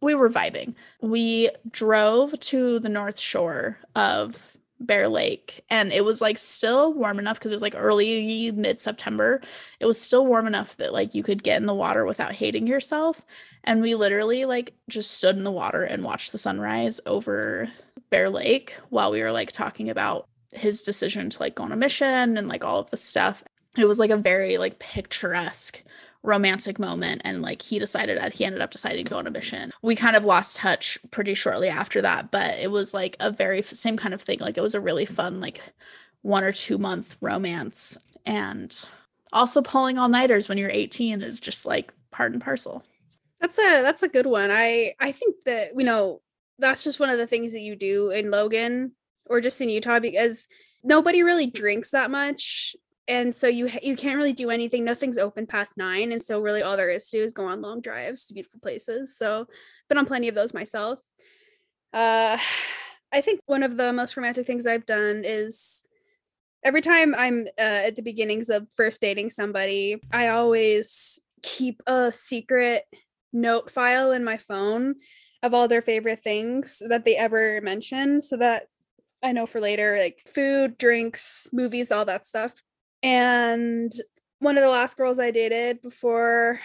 we 0.00 0.14
were 0.14 0.30
vibing. 0.30 0.74
We 1.00 1.50
drove 1.70 2.38
to 2.40 2.78
the 2.78 2.88
north 2.88 3.18
shore 3.18 3.78
of 3.94 4.51
Bear 4.86 5.08
Lake 5.08 5.64
and 5.70 5.92
it 5.92 6.04
was 6.04 6.20
like 6.20 6.38
still 6.38 6.92
warm 6.92 7.18
enough 7.18 7.38
because 7.38 7.52
it 7.52 7.56
was 7.56 7.62
like 7.62 7.74
early 7.76 8.50
mid 8.52 8.78
September. 8.80 9.40
It 9.80 9.86
was 9.86 10.00
still 10.00 10.26
warm 10.26 10.46
enough 10.46 10.76
that 10.76 10.92
like 10.92 11.14
you 11.14 11.22
could 11.22 11.42
get 11.42 11.60
in 11.60 11.66
the 11.66 11.74
water 11.74 12.04
without 12.04 12.32
hating 12.32 12.66
yourself. 12.66 13.24
And 13.64 13.80
we 13.80 13.94
literally 13.94 14.44
like 14.44 14.74
just 14.88 15.12
stood 15.12 15.36
in 15.36 15.44
the 15.44 15.50
water 15.50 15.82
and 15.82 16.04
watched 16.04 16.32
the 16.32 16.38
sunrise 16.38 17.00
over 17.06 17.68
Bear 18.10 18.28
Lake 18.28 18.74
while 18.90 19.10
we 19.10 19.22
were 19.22 19.32
like 19.32 19.52
talking 19.52 19.88
about 19.88 20.28
his 20.52 20.82
decision 20.82 21.30
to 21.30 21.38
like 21.40 21.54
go 21.54 21.64
on 21.64 21.72
a 21.72 21.76
mission 21.76 22.36
and 22.36 22.48
like 22.48 22.64
all 22.64 22.78
of 22.78 22.90
the 22.90 22.96
stuff. 22.96 23.44
It 23.76 23.86
was 23.86 23.98
like 23.98 24.10
a 24.10 24.16
very 24.16 24.58
like 24.58 24.78
picturesque 24.78 25.82
romantic 26.22 26.78
moment 26.78 27.20
and 27.24 27.42
like 27.42 27.62
he 27.62 27.78
decided 27.78 28.18
that 28.18 28.34
he 28.34 28.44
ended 28.44 28.60
up 28.60 28.70
deciding 28.70 29.04
to 29.04 29.10
go 29.10 29.18
on 29.18 29.26
a 29.26 29.30
mission. 29.30 29.72
We 29.82 29.96
kind 29.96 30.16
of 30.16 30.24
lost 30.24 30.56
touch 30.56 30.98
pretty 31.10 31.34
shortly 31.34 31.68
after 31.68 32.00
that 32.02 32.30
but 32.30 32.58
it 32.58 32.70
was 32.70 32.94
like 32.94 33.16
a 33.20 33.30
very 33.30 33.62
same 33.62 33.96
kind 33.96 34.14
of 34.14 34.22
thing. 34.22 34.38
Like 34.38 34.56
it 34.56 34.62
was 34.62 34.74
a 34.74 34.80
really 34.80 35.06
fun 35.06 35.40
like 35.40 35.60
one 36.22 36.44
or 36.44 36.52
two 36.52 36.78
month 36.78 37.16
romance 37.20 37.98
and 38.24 38.84
also 39.32 39.62
pulling 39.62 39.98
all 39.98 40.08
nighters 40.08 40.48
when 40.48 40.58
you're 40.58 40.70
18 40.70 41.22
is 41.22 41.40
just 41.40 41.66
like 41.66 41.92
part 42.10 42.32
and 42.32 42.42
parcel. 42.42 42.84
That's 43.40 43.58
a 43.58 43.82
that's 43.82 44.04
a 44.04 44.08
good 44.08 44.26
one. 44.26 44.50
I 44.52 44.94
i 45.00 45.10
think 45.10 45.36
that 45.46 45.72
you 45.76 45.84
know 45.84 46.20
that's 46.58 46.84
just 46.84 47.00
one 47.00 47.10
of 47.10 47.18
the 47.18 47.26
things 47.26 47.52
that 47.52 47.60
you 47.60 47.74
do 47.74 48.10
in 48.10 48.30
logan 48.30 48.92
or 49.26 49.40
just 49.40 49.60
in 49.60 49.68
utah 49.68 49.98
because 49.98 50.46
nobody 50.84 51.22
really 51.22 51.46
drinks 51.46 51.90
that 51.90 52.10
much 52.10 52.76
and 53.08 53.34
so 53.34 53.46
you 53.48 53.70
you 53.82 53.96
can't 53.96 54.16
really 54.16 54.32
do 54.32 54.50
anything. 54.50 54.84
Nothing's 54.84 55.18
open 55.18 55.46
past 55.46 55.76
nine. 55.76 56.12
And 56.12 56.22
so 56.22 56.40
really 56.40 56.62
all 56.62 56.76
there 56.76 56.90
is 56.90 57.06
to 57.10 57.18
do 57.18 57.24
is 57.24 57.32
go 57.32 57.46
on 57.46 57.60
long 57.60 57.80
drives 57.80 58.26
to 58.26 58.34
beautiful 58.34 58.60
places. 58.60 59.16
So 59.16 59.46
been 59.88 59.98
on 59.98 60.06
plenty 60.06 60.28
of 60.28 60.34
those 60.34 60.54
myself. 60.54 61.00
Uh 61.92 62.38
i 63.14 63.20
think 63.20 63.40
one 63.44 63.62
of 63.62 63.76
the 63.76 63.92
most 63.92 64.16
romantic 64.16 64.46
things 64.46 64.66
i've 64.66 64.86
done 64.86 65.20
is 65.22 65.82
every 66.64 66.80
time 66.80 67.14
i'm 67.14 67.46
uh, 67.58 67.84
at 67.88 67.94
the 67.94 68.00
beginnings 68.00 68.48
of 68.48 68.66
first 68.74 69.02
dating 69.02 69.28
somebody 69.28 70.00
i 70.10 70.28
always 70.28 71.20
keep 71.42 71.82
a 71.86 72.10
secret 72.10 72.84
note 73.30 73.70
file 73.70 74.12
in 74.12 74.24
my 74.24 74.38
phone 74.38 74.94
of 75.42 75.52
all 75.52 75.68
their 75.68 75.82
favorite 75.82 76.22
things 76.22 76.82
that 76.88 77.04
they 77.04 77.16
ever 77.16 77.60
mention 77.60 78.22
so 78.22 78.38
that 78.38 78.64
I 79.22 79.32
know 79.32 79.46
for 79.46 79.60
later, 79.60 79.98
like 79.98 80.20
food, 80.26 80.76
drinks, 80.78 81.48
movies, 81.52 81.92
all 81.92 82.04
that 82.06 82.26
stuff. 82.26 82.52
And 83.02 83.92
one 84.38 84.56
of 84.56 84.62
the 84.62 84.68
last 84.68 84.96
girls 84.96 85.18
I 85.18 85.30
dated 85.30 85.82
before 85.82 86.60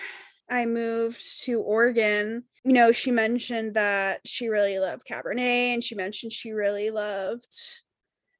I 0.49 0.65
moved 0.65 1.43
to 1.43 1.59
Oregon, 1.61 2.43
you 2.63 2.73
know, 2.73 2.91
she 2.91 3.11
mentioned 3.11 3.73
that 3.75 4.21
she 4.25 4.47
really 4.47 4.79
loved 4.79 5.05
Cabernet 5.07 5.73
and 5.73 5.83
she 5.83 5.95
mentioned 5.95 6.33
she 6.33 6.51
really 6.51 6.89
loved 6.89 7.47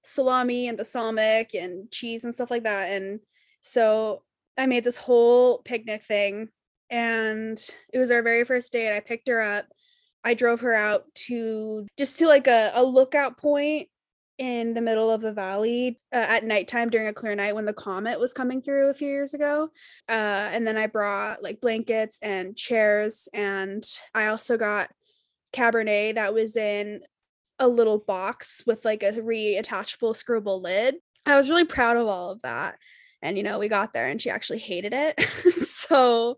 salami 0.03 0.67
and 0.67 0.77
balsamic 0.77 1.53
and 1.53 1.91
cheese 1.91 2.23
and 2.23 2.33
stuff 2.33 2.51
like 2.51 2.63
that. 2.63 2.91
And 2.91 3.19
so 3.61 4.23
I 4.57 4.65
made 4.65 4.83
this 4.83 4.97
whole 4.97 5.59
picnic 5.59 6.03
thing 6.03 6.49
and 6.89 7.59
it 7.93 7.99
was 7.99 8.11
our 8.11 8.23
very 8.23 8.43
first 8.43 8.71
date. 8.71 8.95
I 8.95 9.01
picked 9.01 9.27
her 9.27 9.41
up. 9.41 9.65
I 10.23 10.33
drove 10.33 10.61
her 10.61 10.73
out 10.73 11.03
to 11.27 11.87
just 11.97 12.19
to 12.19 12.27
like 12.27 12.47
a, 12.47 12.71
a 12.73 12.83
lookout 12.83 13.37
point 13.37 13.89
in 14.37 14.73
the 14.73 14.81
middle 14.81 15.09
of 15.09 15.21
the 15.21 15.33
valley 15.33 15.99
uh, 16.13 16.25
at 16.29 16.43
nighttime 16.43 16.89
during 16.89 17.07
a 17.07 17.13
clear 17.13 17.35
night 17.35 17.55
when 17.55 17.65
the 17.65 17.73
comet 17.73 18.19
was 18.19 18.33
coming 18.33 18.61
through 18.61 18.89
a 18.89 18.93
few 18.93 19.07
years 19.07 19.33
ago. 19.33 19.69
Uh, 20.07 20.11
and 20.51 20.67
then 20.67 20.77
I 20.77 20.87
brought 20.87 21.41
like 21.41 21.61
blankets 21.61 22.19
and 22.21 22.55
chairs, 22.55 23.27
and 23.33 23.83
I 24.13 24.27
also 24.27 24.57
got 24.57 24.89
Cabernet 25.53 26.15
that 26.15 26.33
was 26.33 26.55
in 26.55 27.01
a 27.59 27.67
little 27.67 27.97
box 27.97 28.63
with 28.67 28.85
like 28.85 29.03
a 29.03 29.11
reattachable 29.11 30.15
screwable 30.15 30.61
lid. 30.61 30.95
I 31.25 31.35
was 31.35 31.49
really 31.49 31.65
proud 31.65 31.97
of 31.97 32.07
all 32.07 32.31
of 32.31 32.41
that 32.43 32.77
and 33.21 33.37
you 33.37 33.43
know 33.43 33.59
we 33.59 33.67
got 33.67 33.93
there 33.93 34.07
and 34.07 34.21
she 34.21 34.29
actually 34.29 34.59
hated 34.59 34.93
it. 34.93 35.19
So 35.87 36.37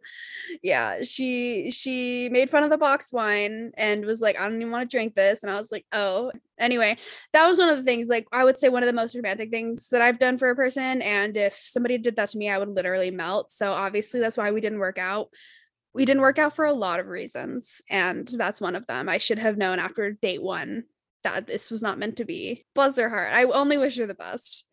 yeah 0.62 1.03
she 1.03 1.71
she 1.71 2.29
made 2.29 2.51
fun 2.51 2.63
of 2.63 2.69
the 2.69 2.77
box 2.77 3.12
wine 3.12 3.71
and 3.75 4.05
was 4.05 4.21
like 4.21 4.39
i 4.39 4.48
don't 4.48 4.62
even 4.62 4.71
want 4.71 4.89
to 4.89 4.95
drink 4.95 5.15
this. 5.15 5.41
And 5.41 5.51
i 5.51 5.57
was 5.57 5.71
like 5.71 5.86
oh. 5.91 6.31
Anyway 6.59 6.98
that 7.33 7.48
was 7.48 7.57
one 7.57 7.69
of 7.69 7.77
the 7.77 7.83
things 7.83 8.09
like 8.09 8.27
i 8.31 8.43
would 8.43 8.57
say 8.57 8.69
one 8.69 8.83
of 8.83 8.88
the 8.88 8.93
most 8.93 9.15
romantic 9.15 9.50
things 9.50 9.89
that 9.89 10.01
i've 10.01 10.19
done 10.19 10.38
for 10.38 10.50
a 10.50 10.55
person 10.55 11.01
and 11.01 11.38
if 11.38 11.55
somebody 11.55 11.98
did 11.98 12.17
that 12.17 12.29
to 12.29 12.38
me 12.38 12.50
i 12.50 12.57
would 12.57 12.69
literally 12.69 13.09
melt. 13.12 13.51
So 13.51 13.71
obviously 13.71 14.19
that's 14.19 14.38
why 14.38 14.51
we 14.51 14.62
didn't 14.62 14.79
work 14.79 15.00
out. 15.00 15.29
We 15.93 16.05
didn't 16.05 16.21
work 16.21 16.38
out 16.38 16.55
for 16.55 16.65
a 16.65 16.74
lot 16.74 17.00
of 17.00 17.07
reasons 17.07 17.81
and 17.89 18.27
that's 18.27 18.62
one 18.62 18.75
of 18.75 18.86
them. 18.86 19.09
I 19.09 19.17
should 19.17 19.39
have 19.39 19.57
known 19.57 19.79
after 19.79 20.12
date 20.12 20.43
one 20.43 20.83
that 21.24 21.48
this 21.48 21.71
was 21.71 21.81
not 21.81 21.98
meant 21.98 22.17
to 22.17 22.25
be. 22.25 22.65
Bless 22.75 22.98
her 22.98 23.09
heart. 23.09 23.33
I 23.33 23.45
only 23.45 23.77
wish 23.79 23.98
her 23.98 24.05
the 24.05 24.13
best 24.13 24.65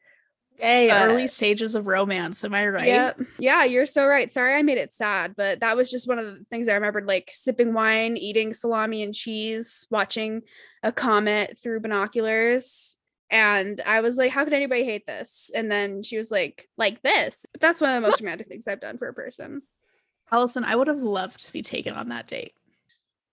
Hey, 0.58 0.90
uh, 0.90 1.06
early 1.06 1.26
stages 1.26 1.74
of 1.74 1.86
romance. 1.86 2.44
Am 2.44 2.54
I 2.54 2.66
right? 2.68 2.86
Yeah, 2.86 3.12
yeah, 3.38 3.64
you're 3.64 3.86
so 3.86 4.06
right. 4.06 4.32
Sorry, 4.32 4.54
I 4.54 4.62
made 4.62 4.78
it 4.78 4.94
sad, 4.94 5.34
but 5.36 5.60
that 5.60 5.76
was 5.76 5.90
just 5.90 6.08
one 6.08 6.18
of 6.18 6.26
the 6.26 6.44
things 6.50 6.68
I 6.68 6.74
remembered, 6.74 7.06
like 7.06 7.30
sipping 7.32 7.74
wine, 7.74 8.16
eating 8.16 8.52
salami 8.52 9.02
and 9.02 9.14
cheese, 9.14 9.86
watching 9.90 10.42
a 10.82 10.92
comet 10.92 11.58
through 11.58 11.80
binoculars. 11.80 12.96
And 13.30 13.82
I 13.84 14.00
was 14.00 14.16
like, 14.16 14.30
how 14.30 14.44
could 14.44 14.52
anybody 14.52 14.84
hate 14.84 15.06
this? 15.06 15.50
And 15.54 15.70
then 15.70 16.02
she 16.02 16.16
was 16.16 16.30
like, 16.30 16.68
like 16.78 17.02
this. 17.02 17.44
But 17.52 17.60
that's 17.60 17.80
one 17.80 17.90
of 17.90 18.02
the 18.02 18.08
most 18.08 18.20
romantic 18.20 18.48
things 18.48 18.68
I've 18.68 18.80
done 18.80 18.98
for 18.98 19.08
a 19.08 19.14
person. 19.14 19.62
Allison, 20.30 20.64
I 20.64 20.76
would 20.76 20.88
have 20.88 21.02
loved 21.02 21.44
to 21.46 21.52
be 21.52 21.62
taken 21.62 21.94
on 21.94 22.08
that 22.10 22.26
date. 22.26 22.52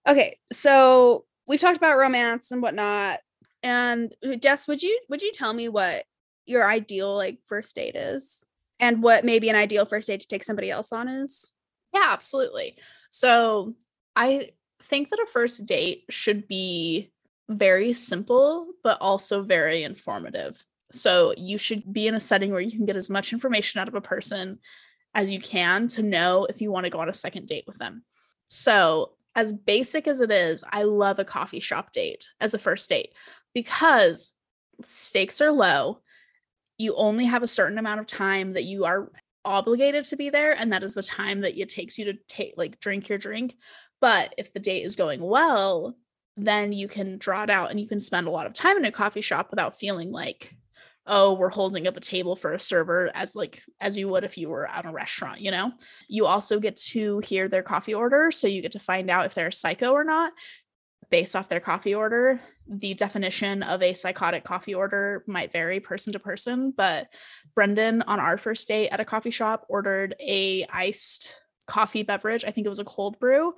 Okay, 0.06 0.38
so 0.52 1.24
we've 1.46 1.60
talked 1.60 1.76
about 1.76 1.96
romance 1.96 2.50
and 2.50 2.60
whatnot. 2.60 3.20
And 3.62 4.14
uh, 4.24 4.36
Jess, 4.36 4.68
would 4.68 4.82
you 4.82 5.00
would 5.08 5.22
you 5.22 5.32
tell 5.32 5.54
me 5.54 5.68
what 5.68 6.04
your 6.46 6.68
ideal 6.68 7.14
like 7.14 7.38
first 7.46 7.74
date 7.74 7.96
is 7.96 8.44
and 8.80 9.02
what 9.02 9.24
maybe 9.24 9.48
an 9.48 9.56
ideal 9.56 9.86
first 9.86 10.06
date 10.06 10.20
to 10.20 10.28
take 10.28 10.44
somebody 10.44 10.70
else 10.70 10.92
on 10.92 11.08
is? 11.08 11.52
Yeah 11.92 12.06
absolutely. 12.08 12.76
So 13.10 13.74
i 14.16 14.50
think 14.82 15.08
that 15.08 15.18
a 15.18 15.26
first 15.32 15.66
date 15.66 16.04
should 16.10 16.46
be 16.46 17.10
very 17.48 17.92
simple 17.92 18.66
but 18.82 18.98
also 19.00 19.42
very 19.42 19.82
informative. 19.82 20.64
So 20.92 21.34
you 21.36 21.58
should 21.58 21.92
be 21.92 22.06
in 22.06 22.14
a 22.14 22.20
setting 22.20 22.52
where 22.52 22.60
you 22.60 22.70
can 22.70 22.86
get 22.86 22.96
as 22.96 23.10
much 23.10 23.32
information 23.32 23.80
out 23.80 23.88
of 23.88 23.94
a 23.94 24.00
person 24.00 24.58
as 25.14 25.32
you 25.32 25.40
can 25.40 25.88
to 25.88 26.02
know 26.02 26.44
if 26.44 26.60
you 26.60 26.70
want 26.70 26.84
to 26.84 26.90
go 26.90 27.00
on 27.00 27.08
a 27.08 27.14
second 27.14 27.46
date 27.46 27.64
with 27.66 27.78
them. 27.78 28.04
So 28.48 29.12
as 29.36 29.52
basic 29.52 30.06
as 30.06 30.20
it 30.20 30.30
is 30.30 30.64
i 30.70 30.82
love 30.82 31.18
a 31.18 31.24
coffee 31.24 31.60
shop 31.60 31.92
date 31.92 32.30
as 32.40 32.54
a 32.54 32.58
first 32.58 32.88
date 32.88 33.12
because 33.52 34.30
stakes 34.84 35.40
are 35.40 35.52
low 35.52 36.00
you 36.78 36.94
only 36.96 37.24
have 37.24 37.42
a 37.42 37.48
certain 37.48 37.78
amount 37.78 38.00
of 38.00 38.06
time 38.06 38.52
that 38.54 38.64
you 38.64 38.84
are 38.84 39.10
obligated 39.44 40.04
to 40.04 40.16
be 40.16 40.30
there 40.30 40.56
and 40.58 40.72
that 40.72 40.82
is 40.82 40.94
the 40.94 41.02
time 41.02 41.42
that 41.42 41.58
it 41.58 41.68
takes 41.68 41.98
you 41.98 42.06
to 42.06 42.14
take 42.28 42.54
like 42.56 42.80
drink 42.80 43.08
your 43.08 43.18
drink. 43.18 43.54
But 44.00 44.34
if 44.38 44.52
the 44.52 44.60
date 44.60 44.82
is 44.82 44.96
going 44.96 45.20
well 45.20 45.94
then 46.36 46.72
you 46.72 46.88
can 46.88 47.16
draw 47.18 47.44
it 47.44 47.50
out 47.50 47.70
and 47.70 47.78
you 47.78 47.86
can 47.86 48.00
spend 48.00 48.26
a 48.26 48.30
lot 48.30 48.46
of 48.46 48.52
time 48.52 48.76
in 48.76 48.84
a 48.84 48.90
coffee 48.90 49.20
shop 49.20 49.50
without 49.50 49.78
feeling 49.78 50.10
like 50.10 50.52
oh 51.06 51.34
we're 51.34 51.50
holding 51.50 51.86
up 51.86 51.96
a 51.96 52.00
table 52.00 52.34
for 52.34 52.54
a 52.54 52.58
server 52.58 53.10
as 53.14 53.36
like 53.36 53.60
as 53.80 53.96
you 53.96 54.08
would 54.08 54.24
if 54.24 54.36
you 54.36 54.48
were 54.48 54.68
at 54.68 54.86
a 54.86 54.90
restaurant 54.90 55.40
you 55.40 55.50
know? 55.50 55.70
You 56.08 56.26
also 56.26 56.58
get 56.58 56.76
to 56.76 57.20
hear 57.20 57.48
their 57.48 57.62
coffee 57.62 57.94
order 57.94 58.30
so 58.30 58.46
you 58.46 58.62
get 58.62 58.72
to 58.72 58.78
find 58.78 59.10
out 59.10 59.26
if 59.26 59.34
they're 59.34 59.48
a 59.48 59.52
psycho 59.52 59.92
or 59.92 60.04
not 60.04 60.32
based 61.14 61.36
off 61.36 61.48
their 61.48 61.60
coffee 61.60 61.94
order. 61.94 62.40
The 62.66 62.94
definition 62.94 63.62
of 63.62 63.84
a 63.84 63.94
psychotic 63.94 64.42
coffee 64.42 64.74
order 64.74 65.22
might 65.28 65.52
vary 65.52 65.78
person 65.78 66.12
to 66.14 66.18
person, 66.18 66.72
but 66.76 67.06
Brendan 67.54 68.02
on 68.02 68.18
our 68.18 68.36
first 68.36 68.66
date 68.66 68.88
at 68.88 68.98
a 68.98 69.04
coffee 69.04 69.30
shop 69.30 69.64
ordered 69.68 70.16
a 70.18 70.66
iced 70.72 71.40
coffee 71.68 72.02
beverage. 72.02 72.44
I 72.44 72.50
think 72.50 72.66
it 72.66 72.68
was 72.68 72.80
a 72.80 72.84
cold 72.84 73.20
brew 73.20 73.54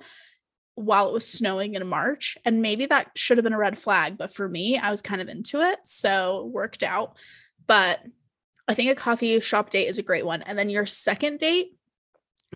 while 0.75 1.07
it 1.07 1.13
was 1.13 1.27
snowing 1.27 1.73
in 1.73 1.87
March. 1.87 2.37
And 2.45 2.61
maybe 2.61 2.85
that 2.85 3.09
should 3.15 3.39
have 3.39 3.43
been 3.43 3.53
a 3.53 3.57
red 3.57 3.79
flag, 3.79 4.19
but 4.19 4.31
for 4.31 4.47
me, 4.47 4.77
I 4.77 4.91
was 4.91 5.01
kind 5.01 5.19
of 5.19 5.27
into 5.27 5.59
it. 5.61 5.79
So 5.83 6.45
worked 6.53 6.83
out. 6.83 7.17
But 7.65 8.01
I 8.67 8.75
think 8.75 8.91
a 8.91 8.95
coffee 8.95 9.39
shop 9.39 9.71
date 9.71 9.87
is 9.87 9.97
a 9.97 10.03
great 10.03 10.27
one. 10.27 10.43
And 10.43 10.59
then 10.59 10.69
your 10.69 10.85
second 10.85 11.39
date 11.39 11.75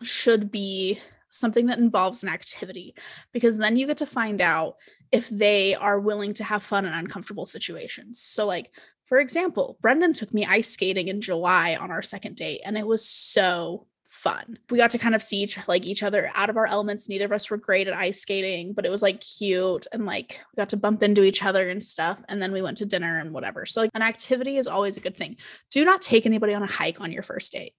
should 0.03 0.51
be 0.51 1.00
something 1.31 1.65
that 1.67 1.79
involves 1.79 2.23
an 2.23 2.29
activity 2.29 2.93
because 3.31 3.57
then 3.57 3.75
you 3.75 3.88
get 3.88 3.97
to 3.97 4.05
find 4.05 4.41
out 4.41 4.75
if 5.11 5.27
they 5.29 5.75
are 5.75 6.00
willing 6.00 6.33
to 6.35 6.43
have 6.43 6.63
fun 6.63 6.85
in 6.85 6.93
uncomfortable 6.93 7.45
situations. 7.45 8.21
So, 8.21 8.45
like, 8.45 8.71
for 9.05 9.19
example, 9.19 9.77
Brendan 9.81 10.13
took 10.13 10.33
me 10.33 10.45
ice 10.45 10.69
skating 10.69 11.09
in 11.09 11.19
July 11.19 11.75
on 11.75 11.91
our 11.91 12.01
second 12.01 12.38
date, 12.38 12.61
and 12.63 12.77
it 12.77 12.88
was 12.88 13.05
so 13.05 13.88
fun. 14.11 14.59
We 14.69 14.77
got 14.77 14.91
to 14.91 14.97
kind 14.97 15.15
of 15.15 15.23
see 15.23 15.41
each 15.41 15.57
like 15.67 15.85
each 15.85 16.03
other 16.03 16.29
out 16.35 16.50
of 16.50 16.57
our 16.57 16.67
elements. 16.67 17.07
Neither 17.07 17.25
of 17.25 17.31
us 17.31 17.50
were 17.50 17.57
great 17.57 17.88
at 17.88 17.93
ice 17.93 18.21
skating, 18.21 18.73
but 18.73 18.85
it 18.85 18.91
was 18.91 19.01
like 19.01 19.21
cute 19.21 19.88
and 19.93 20.05
like 20.05 20.39
we 20.51 20.61
got 20.61 20.69
to 20.69 20.77
bump 20.77 21.01
into 21.01 21.23
each 21.23 21.43
other 21.43 21.69
and 21.69 21.81
stuff. 21.81 22.19
And 22.27 22.41
then 22.41 22.51
we 22.51 22.61
went 22.61 22.77
to 22.79 22.85
dinner 22.85 23.19
and 23.19 23.31
whatever. 23.31 23.65
So 23.65 23.81
like 23.81 23.91
an 23.93 24.01
activity 24.01 24.57
is 24.57 24.67
always 24.67 24.97
a 24.97 25.01
good 25.01 25.17
thing. 25.17 25.38
Do 25.71 25.85
not 25.85 26.01
take 26.01 26.25
anybody 26.25 26.53
on 26.53 26.61
a 26.61 26.67
hike 26.67 27.00
on 27.00 27.11
your 27.11 27.23
first 27.23 27.53
date. 27.53 27.73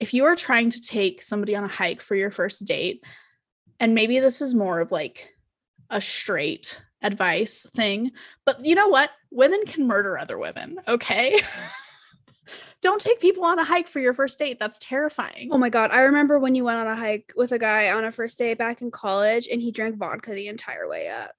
If 0.00 0.14
you 0.14 0.24
are 0.26 0.36
trying 0.36 0.70
to 0.70 0.80
take 0.80 1.22
somebody 1.22 1.56
on 1.56 1.64
a 1.64 1.68
hike 1.68 2.00
for 2.00 2.14
your 2.14 2.30
first 2.30 2.64
date, 2.64 3.04
and 3.80 3.94
maybe 3.94 4.18
this 4.18 4.40
is 4.40 4.54
more 4.54 4.80
of 4.80 4.92
like 4.92 5.34
a 5.90 6.00
straight 6.00 6.80
advice 7.02 7.66
thing, 7.74 8.12
but 8.44 8.64
you 8.64 8.74
know 8.74 8.88
what? 8.88 9.10
Women 9.30 9.60
can 9.66 9.86
murder 9.86 10.18
other 10.18 10.38
women, 10.38 10.78
okay? 10.86 11.38
Don't 12.80 13.00
take 13.00 13.20
people 13.20 13.44
on 13.44 13.58
a 13.58 13.64
hike 13.64 13.88
for 13.88 13.98
your 13.98 14.14
first 14.14 14.38
date. 14.38 14.58
That's 14.60 14.78
terrifying. 14.78 15.48
Oh 15.50 15.58
my 15.58 15.68
god, 15.68 15.90
I 15.90 16.00
remember 16.02 16.38
when 16.38 16.54
you 16.54 16.64
went 16.64 16.78
on 16.78 16.86
a 16.86 16.94
hike 16.94 17.32
with 17.36 17.50
a 17.50 17.58
guy 17.58 17.90
on 17.90 18.04
a 18.04 18.12
first 18.12 18.38
date 18.38 18.58
back 18.58 18.82
in 18.82 18.90
college 18.90 19.48
and 19.50 19.60
he 19.60 19.72
drank 19.72 19.96
vodka 19.96 20.30
the 20.32 20.46
entire 20.46 20.88
way 20.88 21.08
up. 21.08 21.32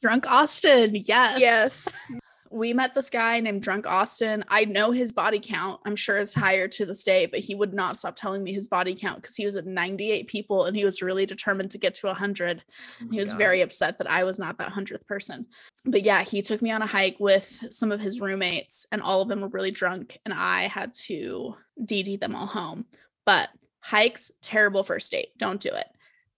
Drunk 0.00 0.30
Austin. 0.30 0.94
Yes. 0.94 1.40
Yes. 1.40 1.98
we 2.56 2.72
met 2.72 2.94
this 2.94 3.10
guy 3.10 3.38
named 3.40 3.62
Drunk 3.62 3.86
Austin. 3.86 4.42
I 4.48 4.64
know 4.64 4.90
his 4.90 5.12
body 5.12 5.40
count. 5.42 5.80
I'm 5.84 5.94
sure 5.94 6.16
it's 6.16 6.32
higher 6.32 6.66
to 6.68 6.86
this 6.86 7.02
day, 7.02 7.26
but 7.26 7.40
he 7.40 7.54
would 7.54 7.74
not 7.74 7.98
stop 7.98 8.16
telling 8.16 8.42
me 8.42 8.52
his 8.52 8.66
body 8.66 8.94
count 8.94 9.20
because 9.20 9.36
he 9.36 9.44
was 9.44 9.56
at 9.56 9.66
98 9.66 10.26
people 10.26 10.64
and 10.64 10.74
he 10.74 10.84
was 10.84 11.02
really 11.02 11.26
determined 11.26 11.70
to 11.72 11.78
get 11.78 11.94
to 11.96 12.06
100. 12.06 12.62
Oh 13.02 13.06
he 13.10 13.20
was 13.20 13.30
God. 13.30 13.38
very 13.38 13.60
upset 13.60 13.98
that 13.98 14.10
I 14.10 14.24
was 14.24 14.38
not 14.38 14.56
that 14.56 14.72
100th 14.72 15.06
person. 15.06 15.46
But 15.84 16.02
yeah, 16.02 16.22
he 16.22 16.40
took 16.40 16.62
me 16.62 16.70
on 16.70 16.80
a 16.80 16.86
hike 16.86 17.20
with 17.20 17.66
some 17.70 17.92
of 17.92 18.00
his 18.00 18.20
roommates 18.20 18.86
and 18.90 19.02
all 19.02 19.20
of 19.20 19.28
them 19.28 19.42
were 19.42 19.48
really 19.48 19.70
drunk 19.70 20.16
and 20.24 20.32
I 20.32 20.62
had 20.62 20.94
to 21.04 21.54
DD 21.78 22.18
them 22.18 22.34
all 22.34 22.46
home. 22.46 22.86
But 23.26 23.50
hikes, 23.80 24.30
terrible 24.40 24.82
first 24.82 25.12
date. 25.12 25.36
Don't 25.36 25.60
do 25.60 25.68
it. 25.68 25.86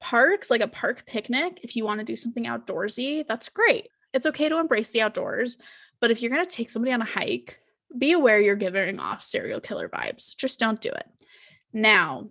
Parks, 0.01 0.51
like 0.51 0.63
a 0.63 0.69
park 0.69 1.05
picnic, 1.07 1.61
if 1.63 1.77
you 1.77 1.85
want 1.85 2.01
to 2.01 2.05
do 2.05 2.17
something 2.17 2.45
outdoorsy, 2.45 3.25
that's 3.27 3.49
great. 3.49 3.89
It's 4.15 4.27
okay 4.27 4.49
to 4.49 4.59
embrace 4.59 4.91
the 4.91 5.03
outdoors, 5.03 5.59
but 6.01 6.11
if 6.11 6.23
you're 6.23 6.31
going 6.31 6.45
to 6.45 6.51
take 6.51 6.71
somebody 6.71 6.93
on 6.93 7.03
a 7.03 7.07
hike, 7.07 7.59
be 7.97 8.13
aware 8.13 8.41
you're 8.41 8.57
giving 8.57 9.01
off 9.01 9.23
serial 9.23 9.61
killer 9.61 9.89
vibes. 9.89 10.37
Just 10.37 10.61
don't 10.61 10.81
do 10.81 10.91
it. 10.91 11.07
Now, 11.73 12.29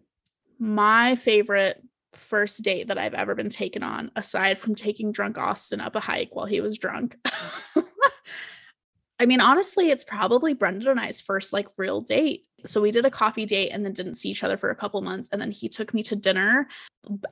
my 0.60 1.16
favorite 1.16 1.82
first 2.14 2.64
date 2.64 2.88
that 2.88 2.98
I've 2.98 3.14
ever 3.14 3.36
been 3.36 3.50
taken 3.50 3.84
on, 3.84 4.12
aside 4.16 4.58
from 4.58 4.76
taking 4.76 5.12
drunk 5.12 5.38
Austin 5.38 5.82
up 5.82 5.96
a 5.96 6.00
hike 6.00 6.36
while 6.36 6.46
he 6.46 6.62
was 6.62 6.78
drunk. 6.78 7.18
I 9.20 9.26
mean, 9.26 9.42
honestly, 9.42 9.90
it's 9.90 10.04
probably 10.04 10.54
Brendan 10.54 10.90
and 10.90 11.00
I's 11.00 11.22
first 11.22 11.54
like 11.54 11.68
real 11.78 12.02
date. 12.02 12.48
So 12.68 12.82
we 12.82 12.92
did 12.92 13.06
a 13.06 13.12
coffee 13.12 13.46
date 13.46 13.70
and 13.70 13.84
then 13.84 13.94
didn't 13.94 14.16
see 14.16 14.30
each 14.30 14.44
other 14.44 14.58
for 14.58 14.70
a 14.70 14.76
couple 14.76 15.02
months. 15.02 15.30
And 15.32 15.42
then 15.42 15.52
he 15.52 15.70
took 15.70 15.94
me 15.94 16.04
to 16.04 16.16
dinner 16.16 16.68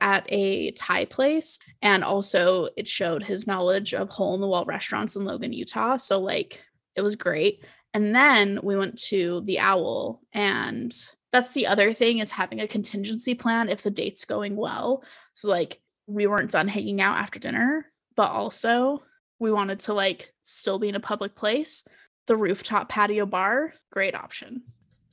at 0.00 0.26
a 0.28 0.70
Thai 0.72 1.04
place. 1.06 1.58
And 1.82 2.02
also, 2.02 2.68
it 2.76 2.88
showed 2.88 3.22
his 3.22 3.46
knowledge 3.46 3.94
of 3.94 4.10
hole 4.10 4.34
in 4.34 4.40
the 4.40 4.48
wall 4.48 4.64
restaurants 4.64 5.16
in 5.16 5.24
Logan, 5.24 5.52
Utah. 5.52 5.96
So, 5.96 6.20
like, 6.20 6.62
it 6.94 7.02
was 7.02 7.16
great. 7.16 7.64
And 7.94 8.14
then 8.14 8.60
we 8.62 8.76
went 8.76 8.98
to 9.04 9.42
the 9.42 9.60
Owl. 9.60 10.20
And 10.32 10.92
that's 11.32 11.52
the 11.52 11.66
other 11.66 11.92
thing 11.92 12.18
is 12.18 12.30
having 12.30 12.60
a 12.60 12.68
contingency 12.68 13.34
plan 13.34 13.68
if 13.68 13.82
the 13.82 13.90
date's 13.90 14.24
going 14.24 14.56
well. 14.56 15.04
So, 15.32 15.48
like, 15.48 15.80
we 16.06 16.26
weren't 16.26 16.52
done 16.52 16.68
hanging 16.68 17.00
out 17.00 17.18
after 17.18 17.38
dinner, 17.38 17.90
but 18.14 18.30
also 18.30 19.02
we 19.38 19.50
wanted 19.50 19.80
to 19.80 19.92
like 19.92 20.32
still 20.44 20.78
be 20.78 20.88
in 20.88 20.94
a 20.94 21.00
public 21.00 21.34
place. 21.34 21.86
The 22.26 22.36
rooftop 22.36 22.88
patio 22.88 23.26
bar, 23.26 23.74
great 23.92 24.14
option 24.14 24.62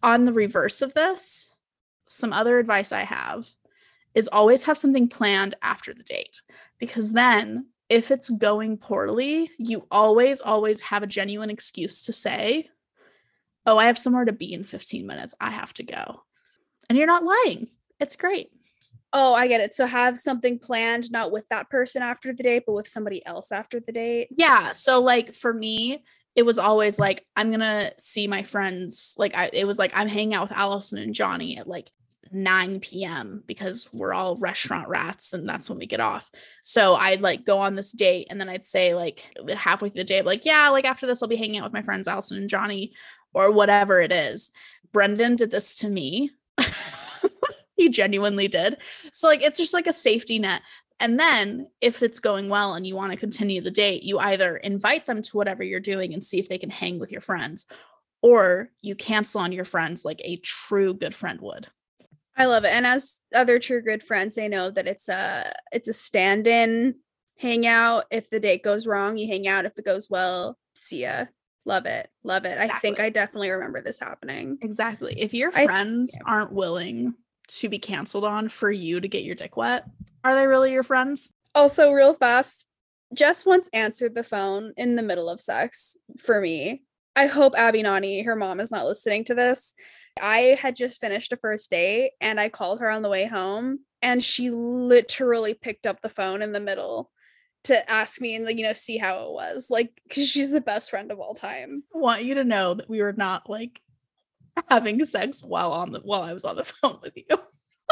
on 0.03 0.25
the 0.25 0.33
reverse 0.33 0.81
of 0.81 0.93
this, 0.93 1.55
some 2.07 2.33
other 2.33 2.59
advice 2.59 2.91
I 2.91 3.03
have 3.03 3.47
is 4.13 4.27
always 4.27 4.65
have 4.65 4.77
something 4.77 5.07
planned 5.07 5.55
after 5.63 5.93
the 5.93 6.03
date 6.03 6.41
because 6.77 7.13
then 7.13 7.67
if 7.89 8.11
it's 8.11 8.29
going 8.29 8.77
poorly, 8.77 9.49
you 9.57 9.87
always, 9.89 10.41
always 10.41 10.79
have 10.81 11.03
a 11.03 11.07
genuine 11.07 11.49
excuse 11.49 12.03
to 12.03 12.13
say, 12.13 12.69
Oh, 13.65 13.77
I 13.77 13.85
have 13.85 13.97
somewhere 13.97 14.25
to 14.25 14.33
be 14.33 14.53
in 14.53 14.65
15 14.65 15.07
minutes. 15.07 15.33
I 15.39 15.49
have 15.49 15.73
to 15.75 15.83
go. 15.83 16.23
And 16.89 16.97
you're 16.97 17.07
not 17.07 17.23
lying. 17.23 17.69
It's 17.97 18.17
great. 18.17 18.51
Oh, 19.13 19.33
I 19.33 19.47
get 19.47 19.61
it. 19.61 19.73
So 19.73 19.85
have 19.85 20.19
something 20.19 20.59
planned, 20.59 21.11
not 21.11 21.31
with 21.31 21.47
that 21.47 21.69
person 21.69 22.01
after 22.01 22.33
the 22.33 22.43
date, 22.43 22.63
but 22.65 22.73
with 22.73 22.87
somebody 22.87 23.25
else 23.25 23.51
after 23.51 23.79
the 23.79 23.93
date. 23.93 24.29
Yeah. 24.35 24.73
So, 24.73 25.01
like 25.01 25.33
for 25.33 25.53
me, 25.53 26.03
it 26.35 26.43
was 26.43 26.59
always 26.59 26.99
like 26.99 27.25
i'm 27.35 27.51
gonna 27.51 27.91
see 27.97 28.27
my 28.27 28.43
friends 28.43 29.15
like 29.17 29.35
I, 29.35 29.49
it 29.53 29.65
was 29.65 29.79
like 29.79 29.91
i'm 29.93 30.07
hanging 30.07 30.33
out 30.33 30.43
with 30.43 30.57
allison 30.57 30.99
and 30.99 31.13
johnny 31.13 31.57
at 31.57 31.67
like 31.67 31.89
9 32.31 32.79
p.m 32.79 33.43
because 33.45 33.87
we're 33.93 34.13
all 34.13 34.37
restaurant 34.37 34.87
rats 34.87 35.33
and 35.33 35.47
that's 35.47 35.69
when 35.69 35.77
we 35.77 35.85
get 35.85 35.99
off. 35.99 36.31
So 36.63 36.95
i'd 36.95 37.21
like 37.21 37.45
go 37.45 37.59
on 37.59 37.75
this 37.75 37.91
date 37.91 38.27
and 38.31 38.41
then 38.41 38.49
i'd 38.49 38.65
say 38.65 38.95
like 38.95 39.23
halfway 39.55 39.89
through 39.89 39.99
the 39.99 40.03
day 40.03 40.23
like 40.23 40.43
yeah 40.43 40.69
like 40.69 40.85
after 40.85 41.05
this 41.05 41.21
i'll 41.21 41.29
be 41.29 41.35
hanging 41.35 41.57
out 41.57 41.65
with 41.65 41.73
my 41.73 41.83
friends 41.83 42.07
allison 42.07 42.39
and 42.39 42.49
johnny 42.49 42.93
or 43.33 43.51
whatever 43.51 44.01
it 44.01 44.11
is. 44.11 44.51
Brendan 44.91 45.35
did 45.35 45.51
this 45.51 45.75
to 45.75 45.89
me. 45.89 46.31
He 47.75 47.89
genuinely 47.89 48.47
did. 48.47 48.77
So 49.11 49.27
like 49.27 49.41
it's 49.41 49.57
just 49.57 49.73
like 49.73 49.87
a 49.87 49.93
safety 49.93 50.37
net 50.37 50.61
and 51.03 51.19
then, 51.19 51.67
if 51.81 52.01
it's 52.01 52.19
going 52.19 52.49
well 52.49 52.73
and 52.73 52.87
you 52.87 52.95
want 52.95 53.11
to 53.11 53.17
continue 53.17 53.61
the 53.61 53.69
date, 53.69 54.03
you 54.03 54.17
either 54.17 54.57
invite 54.57 55.05
them 55.05 55.21
to 55.21 55.37
whatever 55.37 55.61
you're 55.61 55.79
doing 55.79 56.13
and 56.13 56.23
see 56.23 56.39
if 56.39 56.49
they 56.49 56.57
can 56.57 56.69
hang 56.69 56.97
with 56.97 57.11
your 57.11 57.21
friends, 57.21 57.65
or 58.21 58.71
you 58.81 58.95
cancel 58.95 59.41
on 59.41 59.51
your 59.51 59.65
friends 59.65 60.05
like 60.05 60.21
a 60.23 60.37
true 60.37 60.93
good 60.93 61.13
friend 61.13 61.41
would. 61.41 61.67
I 62.35 62.45
love 62.45 62.63
it. 62.63 62.73
And 62.73 62.87
as 62.87 63.19
other 63.35 63.59
true 63.59 63.81
good 63.81 64.01
friends, 64.01 64.35
they 64.35 64.47
know 64.47 64.71
that 64.71 64.87
it's 64.87 65.09
a 65.09 65.53
it's 65.71 65.87
a 65.87 65.93
stand-in 65.93 66.95
hangout. 67.37 68.05
If 68.09 68.29
the 68.29 68.39
date 68.39 68.63
goes 68.63 68.87
wrong, 68.87 69.17
you 69.17 69.27
hang 69.27 69.47
out. 69.47 69.65
If 69.65 69.77
it 69.77 69.85
goes 69.85 70.09
well, 70.09 70.57
see 70.73 71.03
ya. 71.03 71.25
Love 71.65 71.85
it. 71.85 72.09
Love 72.23 72.45
it. 72.45 72.53
Exactly. 72.53 72.75
I 72.75 72.79
think 72.79 72.99
I 72.99 73.09
definitely 73.09 73.51
remember 73.51 73.81
this 73.81 73.99
happening. 73.99 74.57
Exactly. 74.61 75.13
If 75.17 75.33
your 75.33 75.51
friends 75.51 76.15
I, 76.15 76.19
yeah. 76.19 76.33
aren't 76.33 76.53
willing 76.53 77.13
to 77.47 77.69
be 77.69 77.79
canceled 77.79 78.23
on 78.23 78.49
for 78.49 78.71
you 78.71 78.99
to 78.99 79.07
get 79.07 79.23
your 79.23 79.35
dick 79.35 79.57
wet, 79.57 79.85
are 80.23 80.35
they 80.35 80.47
really 80.47 80.71
your 80.71 80.83
friends? 80.83 81.29
Also, 81.55 81.91
real 81.91 82.13
fast, 82.13 82.67
Jess 83.13 83.45
once 83.45 83.69
answered 83.73 84.15
the 84.15 84.23
phone 84.23 84.73
in 84.77 84.95
the 84.95 85.03
middle 85.03 85.29
of 85.29 85.39
sex 85.39 85.97
for 86.19 86.41
me. 86.41 86.83
I 87.15 87.27
hope 87.27 87.53
Abby 87.55 87.83
Nani, 87.83 88.23
her 88.23 88.35
mom, 88.35 88.59
is 88.59 88.71
not 88.71 88.85
listening 88.85 89.23
to 89.25 89.35
this. 89.35 89.73
I 90.21 90.57
had 90.59 90.75
just 90.75 90.99
finished 90.99 91.31
a 91.31 91.37
first 91.37 91.69
date 91.69 92.11
and 92.21 92.39
I 92.39 92.49
called 92.49 92.79
her 92.79 92.89
on 92.89 93.01
the 93.01 93.09
way 93.09 93.25
home 93.25 93.79
and 94.01 94.23
she 94.23 94.49
literally 94.49 95.53
picked 95.53 95.87
up 95.87 96.01
the 96.01 96.09
phone 96.09 96.41
in 96.41 96.51
the 96.53 96.59
middle 96.59 97.11
to 97.63 97.89
ask 97.89 98.19
me 98.19 98.35
and 98.35 98.45
like 98.45 98.57
you 98.57 98.63
know 98.63 98.73
see 98.73 98.97
how 98.97 99.25
it 99.25 99.31
was 99.31 99.67
like 99.69 100.01
because 100.07 100.27
she's 100.27 100.51
the 100.51 100.59
best 100.59 100.89
friend 100.89 101.11
of 101.11 101.19
all 101.19 101.33
time 101.33 101.83
I 101.95 101.97
want 101.97 102.23
you 102.23 102.35
to 102.35 102.43
know 102.43 102.73
that 102.73 102.89
we 102.89 103.01
were 103.01 103.13
not 103.13 103.49
like 103.49 103.81
having 104.69 105.03
sex 105.05 105.43
while 105.43 105.71
on 105.71 105.91
the 105.91 105.99
while 105.99 106.21
I 106.21 106.33
was 106.33 106.45
on 106.45 106.55
the 106.55 106.63
phone 106.81 106.99
with 107.01 107.13
you. 107.15 107.37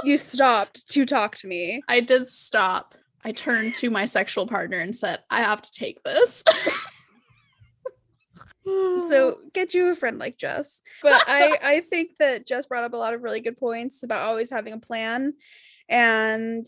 you 0.04 0.17
stopped 0.17 0.88
to 0.89 1.06
talk 1.06 1.36
to 1.38 1.47
me. 1.47 1.82
I 1.88 2.00
did 2.00 2.28
stop. 2.28 2.95
I 3.24 3.32
turned 3.32 3.76
to 3.76 3.89
my 3.89 4.06
sexual 4.06 4.47
partner 4.47 4.80
and 4.80 4.95
said, 4.95 5.19
I 5.30 5.41
have 5.41 5.62
to 5.62 5.71
take 5.71 6.04
this. 6.04 6.43
so 8.65 9.39
get 9.54 9.74
you 9.74 9.89
a 9.89 9.95
friend 9.95 10.17
like 10.17 10.38
Jess. 10.38 10.82
But 11.02 11.24
I 11.28 11.58
I 11.63 11.80
think 11.82 12.17
that 12.19 12.47
Jess 12.47 12.65
brought 12.65 12.84
up 12.84 12.93
a 12.93 12.97
lot 12.97 13.13
of 13.13 13.21
really 13.21 13.41
good 13.41 13.58
points 13.58 14.04
about 14.04 14.24
always 14.24 14.50
having 14.50 14.74
a 14.74 14.80
plan. 14.80 15.34
And 15.88 16.65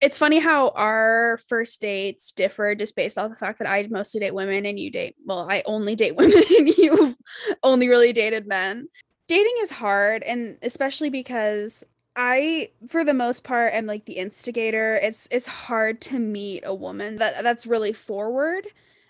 it's 0.00 0.16
funny 0.16 0.38
how 0.38 0.70
our 0.70 1.40
first 1.46 1.80
dates 1.80 2.32
differ 2.32 2.74
just 2.74 2.96
based 2.96 3.18
off 3.18 3.30
the 3.30 3.36
fact 3.36 3.58
that 3.58 3.68
I 3.68 3.86
mostly 3.90 4.20
date 4.20 4.34
women 4.34 4.64
and 4.64 4.78
you 4.78 4.90
date 4.90 5.16
well, 5.26 5.46
I 5.50 5.62
only 5.66 5.94
date 5.94 6.16
women 6.16 6.42
and 6.56 6.68
you 6.68 7.16
only 7.62 7.88
really 7.88 8.12
dated 8.12 8.46
men. 8.46 8.88
Dating 9.28 9.54
is 9.60 9.70
hard 9.70 10.22
and 10.22 10.56
especially 10.62 11.10
because 11.10 11.84
I, 12.16 12.70
for 12.88 13.04
the 13.04 13.14
most 13.14 13.44
part, 13.44 13.72
am 13.72 13.86
like 13.86 14.04
the 14.04 14.14
instigator. 14.14 14.94
It's 14.94 15.28
it's 15.30 15.46
hard 15.46 16.00
to 16.02 16.18
meet 16.18 16.64
a 16.66 16.74
woman 16.74 17.16
that 17.16 17.42
that's 17.42 17.66
really 17.66 17.92
forward. 17.92 18.66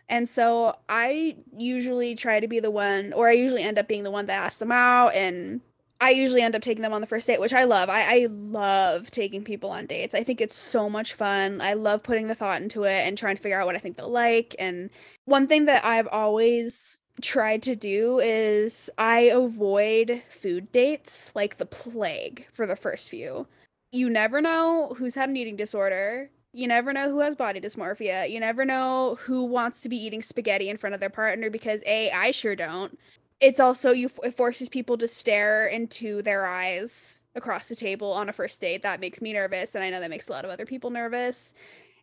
And 0.09 0.29
so 0.29 0.77
I 0.89 1.37
usually 1.57 2.17
try 2.17 2.41
to 2.41 2.49
be 2.49 2.59
the 2.61 2.71
one, 2.71 3.13
or 3.13 3.29
I 3.29 3.33
usually 3.33 3.63
end 3.63 3.79
up 3.79 3.87
being 3.89 4.03
the 4.03 4.11
one 4.11 4.27
that 4.27 4.45
asks 4.45 4.59
them 4.59 4.73
out 4.73 5.15
and 5.15 5.61
I 6.01 6.11
usually 6.11 6.41
end 6.41 6.57
up 6.57 6.63
taking 6.63 6.83
them 6.83 6.95
on 6.95 7.03
the 7.03 7.07
first 7.07 7.27
date, 7.27 7.41
which 7.41 7.53
I 7.53 7.65
love. 7.65 7.91
I, 7.91 8.23
I 8.23 8.29
love 8.31 9.11
taking 9.11 9.45
people 9.45 9.71
on 9.71 9.87
dates. 9.87 10.15
I 10.15 10.25
think 10.25 10.41
it's 10.41 10.57
so 10.57 10.89
much 10.89 11.13
fun. 11.13 11.61
I 11.61 11.75
love 11.75 12.03
putting 12.03 12.29
the 12.29 12.35
thought 12.35 12.63
into 12.63 12.85
it 12.85 13.07
and 13.07 13.19
trying 13.19 13.37
to 13.37 13.43
figure 13.43 13.61
out 13.61 13.67
what 13.67 13.77
I 13.77 13.81
think 13.81 13.97
they'll 13.97 14.09
like. 14.09 14.57
And 14.59 14.89
one 15.27 15.47
thing 15.47 15.67
that 15.67 15.85
I've 15.85 16.09
always 16.09 17.01
tried 17.21 17.63
to 17.65 17.77
do 17.77 18.19
is 18.19 18.89
I 18.97 19.21
avoid 19.21 20.23
food 20.31 20.73
dates 20.73 21.33
like 21.35 21.59
the 21.59 21.67
plague 21.67 22.47
for 22.53 22.67
the 22.67 22.77
first 22.77 23.11
few. 23.11 23.47
You 23.93 24.09
never 24.09 24.41
know 24.41 24.95
who's 24.97 25.17
had 25.17 25.29
an 25.29 25.37
eating 25.37 25.57
disorder. 25.57 26.31
You 26.53 26.67
never 26.67 26.93
know 26.93 27.11
who 27.11 27.21
has 27.21 27.35
body 27.35 27.61
dysmorphia. 27.61 28.29
You 28.31 28.41
never 28.41 28.65
know 28.65 29.19
who 29.21 29.45
wants 29.45 29.83
to 29.83 29.89
be 29.89 29.97
eating 29.97 30.23
spaghetti 30.23 30.69
in 30.69 30.79
front 30.79 30.95
of 30.95 31.01
their 31.01 31.11
partner 31.11 31.51
because 31.51 31.83
A, 31.87 32.11
I 32.11 32.31
sure 32.31 32.57
don't 32.57 32.99
it's 33.41 33.61
also 33.61 33.91
you 33.91 34.11
it 34.23 34.37
forces 34.37 34.69
people 34.69 34.99
to 34.99 35.09
stare 35.09 35.67
into 35.67 36.23
their 36.23 36.47
eyes 36.47 37.25
across 37.35 37.69
the 37.69 37.77
table 37.77 38.13
on 38.13 38.29
a 38.29 38.33
first 38.33 38.61
date. 38.61 38.83
That 38.83 39.01
makes 39.01 39.23
me 39.23 39.33
nervous 39.33 39.75
and 39.75 39.83
i 39.85 39.91
know 39.91 40.01
that 40.01 40.11
makes 40.11 40.29
a 40.29 40.33
lot 40.33 40.45
of 40.45 40.51
other 40.51 40.67
people 40.67 40.91
nervous. 40.91 41.55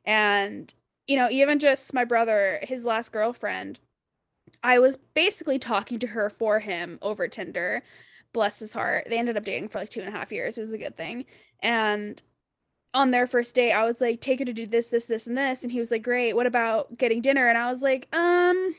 And 0.05 0.73
you 1.07 1.15
know 1.17 1.29
even 1.29 1.59
just 1.59 1.93
my 1.93 2.03
brother 2.05 2.59
his 2.63 2.85
last 2.85 3.11
girlfriend 3.13 3.79
i 4.63 4.79
was 4.79 4.97
basically 5.15 5.59
talking 5.59 5.99
to 5.99 6.07
her 6.07 6.29
for 6.29 6.59
him 6.59 6.99
over 7.01 7.27
tinder. 7.27 7.83
Bless 8.33 8.59
his 8.59 8.73
heart. 8.73 9.07
They 9.09 9.17
ended 9.17 9.37
up 9.37 9.45
dating 9.45 9.69
for 9.69 9.79
like 9.79 9.89
two 9.89 10.01
and 10.01 10.09
a 10.09 10.17
half 10.17 10.31
years. 10.31 10.57
It 10.57 10.61
was 10.61 10.73
a 10.73 10.77
good 10.77 10.97
thing. 10.97 11.25
And 11.61 12.21
on 12.93 13.11
their 13.11 13.27
first 13.27 13.53
date 13.55 13.73
i 13.73 13.83
was 13.85 14.01
like 14.01 14.21
take 14.21 14.39
her 14.39 14.45
to 14.45 14.53
do 14.53 14.65
this 14.67 14.89
this 14.89 15.07
this 15.07 15.27
and 15.27 15.37
this. 15.37 15.63
And 15.63 15.71
he 15.71 15.79
was 15.79 15.91
like 15.91 16.03
great. 16.03 16.35
What 16.35 16.47
about 16.47 16.97
getting 16.97 17.21
dinner? 17.21 17.47
And 17.47 17.57
i 17.57 17.69
was 17.71 17.81
like 17.81 18.07
um 18.15 18.75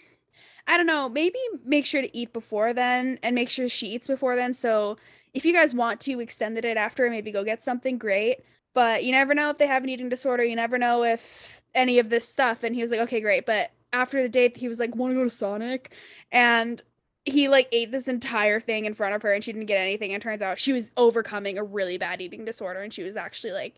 I 0.69 0.77
don't 0.77 0.87
know, 0.87 1.09
maybe 1.09 1.39
make 1.65 1.87
sure 1.87 2.03
to 2.03 2.17
eat 2.17 2.33
before 2.33 2.75
then 2.75 3.19
and 3.23 3.35
make 3.35 3.49
sure 3.49 3.69
she 3.69 3.89
eats 3.89 4.07
before 4.07 4.37
then. 4.37 4.53
So 4.53 4.99
if 5.33 5.47
you 5.47 5.53
guys 5.55 5.75
want 5.75 5.99
to 6.03 6.21
extend 6.21 6.61
date 6.61 6.77
after, 6.77 7.09
maybe 7.09 7.33
go 7.33 7.43
get 7.43 7.63
something 7.63 7.97
great. 7.97 8.41
But 8.75 9.03
you 9.03 9.13
never 9.13 9.35
know 9.35 9.49
if 9.49 9.57
they 9.57 9.67
have 9.67 9.83
an 9.83 9.89
eating 9.89 10.11
disorder. 10.11 10.45
You 10.45 10.55
never 10.55 10.77
know 10.77 11.03
if 11.05 11.63
any 11.75 11.99
of 11.99 12.11
this 12.11 12.29
stuff. 12.29 12.63
And 12.63 12.75
he 12.75 12.83
was 12.83 12.91
like, 12.91 13.01
okay, 13.01 13.21
great. 13.21 13.47
But 13.47 13.73
after 13.95 14.23
the 14.23 14.29
date, 14.29 14.59
he 14.59 14.69
was 14.69 14.79
like, 14.79 14.95
want 14.95 15.13
to 15.13 15.17
go 15.17 15.25
to 15.25 15.31
Sonic? 15.31 15.93
And 16.31 16.83
he 17.25 17.49
like 17.49 17.69
ate 17.73 17.91
this 17.91 18.07
entire 18.07 18.61
thing 18.61 18.85
in 18.85 18.95
front 18.95 19.15
of 19.15 19.23
her 19.23 19.33
and 19.33 19.43
she 19.43 19.53
didn't 19.53 19.67
get 19.67 19.81
anything. 19.81 20.13
And 20.13 20.23
turns 20.23 20.43
out 20.43 20.59
she 20.59 20.73
was 20.75 20.91
overcoming 20.97 21.57
a 21.57 21.65
really 21.65 21.97
bad 21.97 22.21
eating 22.21 22.45
disorder 22.45 22.81
and 22.81 22.93
she 22.93 23.03
was 23.03 23.17
actually 23.17 23.53
like 23.53 23.75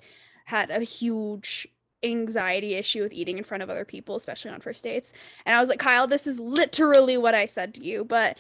had 0.47 0.71
a 0.71 0.81
huge 0.81 1.69
anxiety 2.03 2.75
issue 2.75 3.03
with 3.03 3.13
eating 3.13 3.39
in 3.39 3.45
front 3.45 3.63
of 3.63 3.71
other 3.71 3.85
people, 3.85 4.17
especially 4.17 4.51
on 4.51 4.61
first 4.61 4.85
dates. 4.85 5.13
And 5.45 5.55
I 5.55 5.61
was 5.61 5.69
like, 5.69 5.79
Kyle, 5.79 6.07
this 6.07 6.27
is 6.27 6.41
literally 6.41 7.17
what 7.17 7.35
I 7.35 7.47
said 7.47 7.75
to 7.75 7.85
you, 7.85 8.05
but 8.05 8.39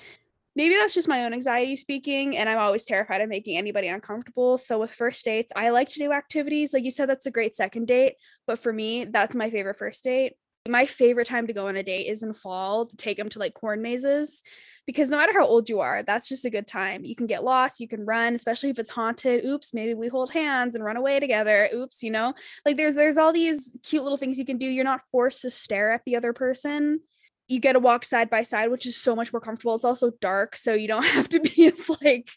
maybe 0.57 0.75
that's 0.75 0.94
just 0.94 1.09
my 1.09 1.25
own 1.25 1.33
anxiety 1.33 1.77
speaking 1.77 2.37
and 2.37 2.49
i'm 2.49 2.59
always 2.59 2.85
terrified 2.85 3.20
of 3.20 3.29
making 3.29 3.57
anybody 3.57 3.88
uncomfortable. 3.88 4.59
So 4.59 4.81
with 4.81 4.90
first 4.90 5.25
dates 5.25 5.53
i 5.55 5.70
like 5.70 5.88
to 5.90 5.99
do 5.99 6.12
activities. 6.12 6.73
Like 6.75 6.85
you 6.85 6.90
said 6.90 7.09
that's 7.09 7.27
a 7.27 7.31
great 7.31 7.55
second 7.55 7.87
date. 7.87 8.14
But 8.46 8.59
for 8.59 8.73
me 8.73 9.05
that's 9.05 9.35
my 9.35 9.51
favorite 9.51 9.79
first 9.79 10.03
date 10.05 10.35
my 10.68 10.85
favorite 10.85 11.27
time 11.27 11.46
to 11.46 11.53
go 11.53 11.68
on 11.68 11.77
a 11.77 11.83
date 11.83 12.07
is 12.07 12.23
in 12.23 12.35
fall 12.35 12.85
to 12.87 12.96
take 12.96 13.16
them 13.16 13.31
to 13.31 13.38
like 13.38 13.55
corn 13.55 13.81
mazes 13.81 14.42
because 14.87 15.09
no 15.09 15.16
matter 15.16 15.33
how 15.33 15.46
old 15.46 15.68
you 15.68 15.81
are, 15.81 16.03
that's 16.03 16.29
just 16.29 16.44
a 16.44 16.51
good 16.51 16.66
time. 16.66 17.05
You 17.05 17.16
can 17.16 17.27
get 17.27 17.44
lost, 17.44 17.81
you 17.81 17.88
can 17.88 18.05
run, 18.05 18.35
especially 18.35 18.68
if 18.68 18.79
it's 18.79 18.90
haunted. 18.90 19.44
Oops, 19.44 19.73
maybe 19.73 19.94
we 19.94 20.09
hold 20.09 20.31
hands 20.31 20.75
and 20.75 20.85
run 20.85 20.99
away 20.99 21.18
together. 21.18 21.68
Oops, 21.75 22.03
you 22.03 22.11
know? 22.11 22.35
Like 22.66 22.77
there's 22.77 22.94
there's 22.94 23.16
all 23.16 23.33
these 23.33 23.77
cute 23.83 24.03
little 24.03 24.18
things 24.18 24.38
you 24.38 24.44
can 24.44 24.59
do. 24.59 24.66
You're 24.66 24.85
not 24.85 25.03
forced 25.11 25.42
to 25.42 25.51
stare 25.51 25.92
at 25.92 26.03
the 26.05 26.16
other 26.16 26.33
person. 26.33 27.01
You 27.49 27.59
get 27.59 27.73
to 27.73 27.81
walk 27.81 28.05
side 28.05 28.29
by 28.29 28.42
side, 28.42 28.70
which 28.70 28.87
is 28.87 28.96
so 28.96 29.16
much 29.16 29.33
more 29.33 29.40
comfortable. 29.40 29.75
It's 29.75 29.85
also 29.85 30.11
dark, 30.20 30.57
so 30.57 30.75
you 30.75 30.88
don't 30.88 31.05
have 31.16 31.29
to 31.31 31.40
be 31.40 31.66
as 31.68 31.88
like 32.03 32.29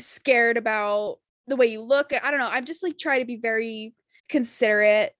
scared 0.00 0.56
about 0.56 1.18
the 1.46 1.56
way 1.56 1.66
you 1.66 1.82
look. 1.82 2.12
I 2.12 2.30
don't 2.30 2.40
know. 2.40 2.50
I'm 2.50 2.64
just 2.64 2.82
like 2.82 2.98
try 2.98 3.20
to 3.20 3.24
be 3.24 3.36
very 3.36 3.94
considerate 4.28 5.14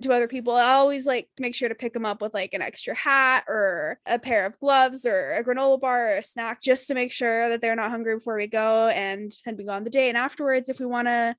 to 0.00 0.12
other 0.12 0.28
people, 0.28 0.54
I 0.54 0.72
always 0.72 1.06
like 1.06 1.28
make 1.38 1.54
sure 1.54 1.68
to 1.68 1.74
pick 1.74 1.92
them 1.92 2.06
up 2.06 2.20
with 2.20 2.34
like 2.34 2.54
an 2.54 2.62
extra 2.62 2.94
hat 2.94 3.44
or 3.48 3.98
a 4.06 4.18
pair 4.18 4.46
of 4.46 4.58
gloves 4.58 5.06
or 5.06 5.32
a 5.32 5.44
granola 5.44 5.80
bar 5.80 6.08
or 6.08 6.16
a 6.18 6.24
snack 6.24 6.62
just 6.62 6.88
to 6.88 6.94
make 6.94 7.12
sure 7.12 7.50
that 7.50 7.60
they're 7.60 7.76
not 7.76 7.90
hungry 7.90 8.16
before 8.16 8.36
we 8.36 8.46
go 8.46 8.88
and 8.88 9.32
then 9.44 9.56
we 9.56 9.64
go 9.64 9.72
on 9.72 9.84
the 9.84 9.90
day. 9.90 10.08
And 10.08 10.18
afterwards, 10.18 10.68
if 10.68 10.80
we 10.80 10.86
want 10.86 11.08
to 11.08 11.36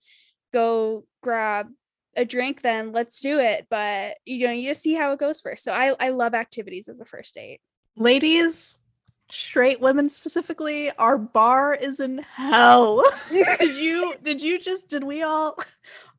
go 0.53 1.05
grab 1.21 1.67
a 2.15 2.25
drink, 2.25 2.61
then 2.61 2.91
let's 2.91 3.19
do 3.19 3.39
it. 3.39 3.67
But 3.69 4.17
you 4.25 4.47
know, 4.47 4.53
you 4.53 4.69
just 4.69 4.81
see 4.81 4.93
how 4.93 5.11
it 5.11 5.19
goes 5.19 5.41
first. 5.41 5.63
So 5.63 5.73
I, 5.73 5.95
I 5.99 6.09
love 6.09 6.33
activities 6.33 6.87
as 6.87 6.99
a 6.99 7.05
first 7.05 7.35
date. 7.35 7.59
Ladies, 7.95 8.77
straight 9.29 9.81
women 9.81 10.09
specifically, 10.09 10.91
our 10.91 11.17
bar 11.17 11.73
is 11.73 11.99
in 11.99 12.19
hell. 12.19 13.03
did 13.31 13.77
you 13.77 14.15
did 14.21 14.41
you 14.41 14.59
just 14.59 14.87
did 14.87 15.03
we 15.03 15.23
all 15.23 15.57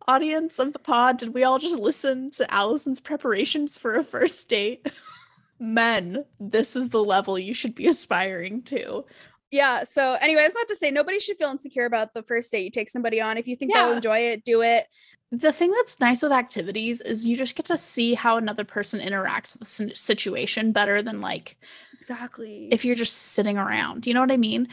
audience 0.07 0.59
of 0.59 0.73
the 0.73 0.79
pod, 0.79 1.19
did 1.19 1.35
we 1.35 1.45
all 1.45 1.59
just 1.59 1.79
listen 1.79 2.31
to 2.33 2.53
Allison's 2.53 3.01
preparations 3.01 3.79
for 3.79 3.97
a 3.97 4.05
first 4.05 4.49
date? 4.49 4.87
Men, 5.61 6.25
this 6.41 6.77
is 6.77 6.91
the 6.91 7.03
level 7.03 7.39
you 7.39 7.55
should 7.55 7.75
be 7.75 7.87
aspiring 7.87 8.63
to. 8.65 9.05
Yeah. 9.51 9.85
So, 9.85 10.17
anyway, 10.21 10.43
that's 10.43 10.57
not 10.57 10.69
to 10.69 10.77
say 10.77 10.91
nobody 10.91 11.21
should 11.21 11.37
feel 11.37 11.51
insecure 11.51 11.85
about 11.85 12.13
the 12.13 12.25
first 12.25 12.51
date 12.51 12.65
you 12.65 12.71
take 12.71 12.91
somebody 12.91 13.21
on. 13.21 13.39
If 13.39 13.47
you 13.47 13.55
think 13.55 13.73
yeah. 13.73 13.85
they'll 13.85 13.97
enjoy 13.97 14.19
it, 14.19 14.45
do 14.45 14.63
it. 14.63 14.87
The 15.31 15.53
thing 15.53 15.71
that's 15.71 16.01
nice 16.01 16.23
with 16.23 16.33
activities 16.33 17.01
is 17.01 17.27
you 17.27 17.37
just 17.37 17.57
get 17.57 17.67
to 17.67 17.77
see 17.77 18.15
how 18.15 18.37
another 18.37 18.65
person 18.65 19.01
interacts 19.01 19.59
with 19.59 19.69
the 19.77 19.97
situation 19.97 20.73
better 20.73 21.03
than 21.03 21.21
like 21.21 21.57
exactly 21.95 22.69
if 22.71 22.85
you're 22.85 22.95
just 22.95 23.17
sitting 23.17 23.59
around. 23.59 24.07
You 24.07 24.15
know 24.15 24.21
what 24.21 24.33
I 24.33 24.37
mean? 24.37 24.69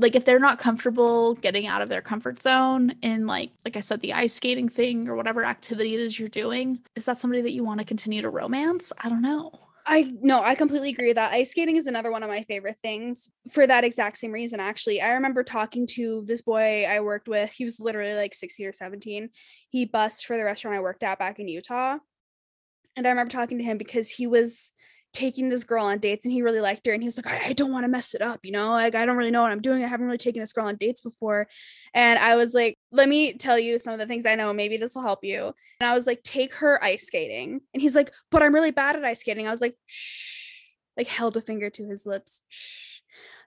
Like 0.00 0.16
if 0.16 0.24
they're 0.24 0.38
not 0.38 0.58
comfortable 0.58 1.34
getting 1.34 1.66
out 1.66 1.82
of 1.82 1.88
their 1.88 2.00
comfort 2.00 2.42
zone 2.42 2.94
in 3.02 3.26
like 3.26 3.50
like 3.64 3.76
I 3.76 3.80
said 3.80 4.00
the 4.00 4.12
ice 4.12 4.34
skating 4.34 4.68
thing 4.68 5.08
or 5.08 5.14
whatever 5.14 5.44
activity 5.44 5.94
it 5.94 6.00
is 6.00 6.18
you're 6.18 6.28
doing, 6.28 6.80
is 6.96 7.04
that 7.04 7.18
somebody 7.18 7.42
that 7.42 7.52
you 7.52 7.64
want 7.64 7.78
to 7.78 7.84
continue 7.84 8.22
to 8.22 8.30
romance? 8.30 8.92
I 8.98 9.08
don't 9.08 9.22
know. 9.22 9.52
I 9.86 10.12
no, 10.20 10.42
I 10.42 10.54
completely 10.54 10.90
agree 10.90 11.08
with 11.08 11.16
that. 11.16 11.32
Ice 11.32 11.50
skating 11.50 11.76
is 11.76 11.86
another 11.86 12.10
one 12.10 12.22
of 12.22 12.28
my 12.28 12.42
favorite 12.44 12.78
things 12.78 13.28
for 13.50 13.66
that 13.66 13.84
exact 13.84 14.18
same 14.18 14.32
reason 14.32 14.60
actually. 14.60 15.00
I 15.00 15.12
remember 15.12 15.42
talking 15.42 15.86
to 15.92 16.24
this 16.26 16.42
boy 16.42 16.86
I 16.88 17.00
worked 17.00 17.28
with. 17.28 17.50
He 17.50 17.64
was 17.64 17.80
literally 17.80 18.14
like 18.14 18.34
16 18.34 18.66
or 18.66 18.72
17. 18.72 19.30
He 19.68 19.84
bussed 19.84 20.26
for 20.26 20.36
the 20.36 20.44
restaurant 20.44 20.76
I 20.76 20.80
worked 20.80 21.02
at 21.02 21.18
back 21.18 21.38
in 21.38 21.48
Utah. 21.48 21.98
And 22.96 23.06
I 23.06 23.10
remember 23.10 23.30
talking 23.30 23.58
to 23.58 23.64
him 23.64 23.78
because 23.78 24.10
he 24.10 24.26
was 24.26 24.72
taking 25.12 25.48
this 25.48 25.64
girl 25.64 25.86
on 25.86 25.98
dates 25.98 26.24
and 26.24 26.32
he 26.32 26.42
really 26.42 26.60
liked 26.60 26.86
her 26.86 26.92
and 26.92 27.02
he 27.02 27.08
was 27.08 27.16
like 27.16 27.26
I, 27.26 27.48
I 27.48 27.52
don't 27.52 27.72
want 27.72 27.84
to 27.84 27.88
mess 27.88 28.14
it 28.14 28.22
up 28.22 28.40
you 28.44 28.52
know 28.52 28.70
like 28.70 28.94
I 28.94 29.04
don't 29.04 29.16
really 29.16 29.32
know 29.32 29.42
what 29.42 29.50
I'm 29.50 29.60
doing 29.60 29.82
I 29.82 29.88
haven't 29.88 30.06
really 30.06 30.18
taken 30.18 30.40
this 30.40 30.52
girl 30.52 30.66
on 30.66 30.76
dates 30.76 31.00
before. 31.00 31.48
And 31.94 32.18
I 32.18 32.36
was 32.36 32.54
like 32.54 32.78
let 32.92 33.08
me 33.08 33.32
tell 33.32 33.58
you 33.58 33.78
some 33.78 33.92
of 33.92 33.98
the 33.98 34.06
things 34.06 34.24
I 34.24 34.36
know 34.36 34.52
maybe 34.52 34.76
this 34.76 34.94
will 34.94 35.02
help 35.02 35.24
you. 35.24 35.52
And 35.80 35.90
I 35.90 35.94
was 35.94 36.06
like 36.06 36.22
take 36.22 36.54
her 36.54 36.82
ice 36.82 37.06
skating. 37.06 37.60
And 37.74 37.80
he's 37.80 37.94
like 37.94 38.12
but 38.30 38.42
I'm 38.42 38.54
really 38.54 38.70
bad 38.70 38.96
at 38.96 39.04
ice 39.04 39.20
skating. 39.20 39.48
I 39.48 39.50
was 39.50 39.60
like 39.60 39.74
shh 39.86 40.48
like 40.96 41.08
held 41.08 41.36
a 41.36 41.40
finger 41.40 41.70
to 41.70 41.86
his 41.86 42.06
lips 42.06 42.42
shh 42.48 43.00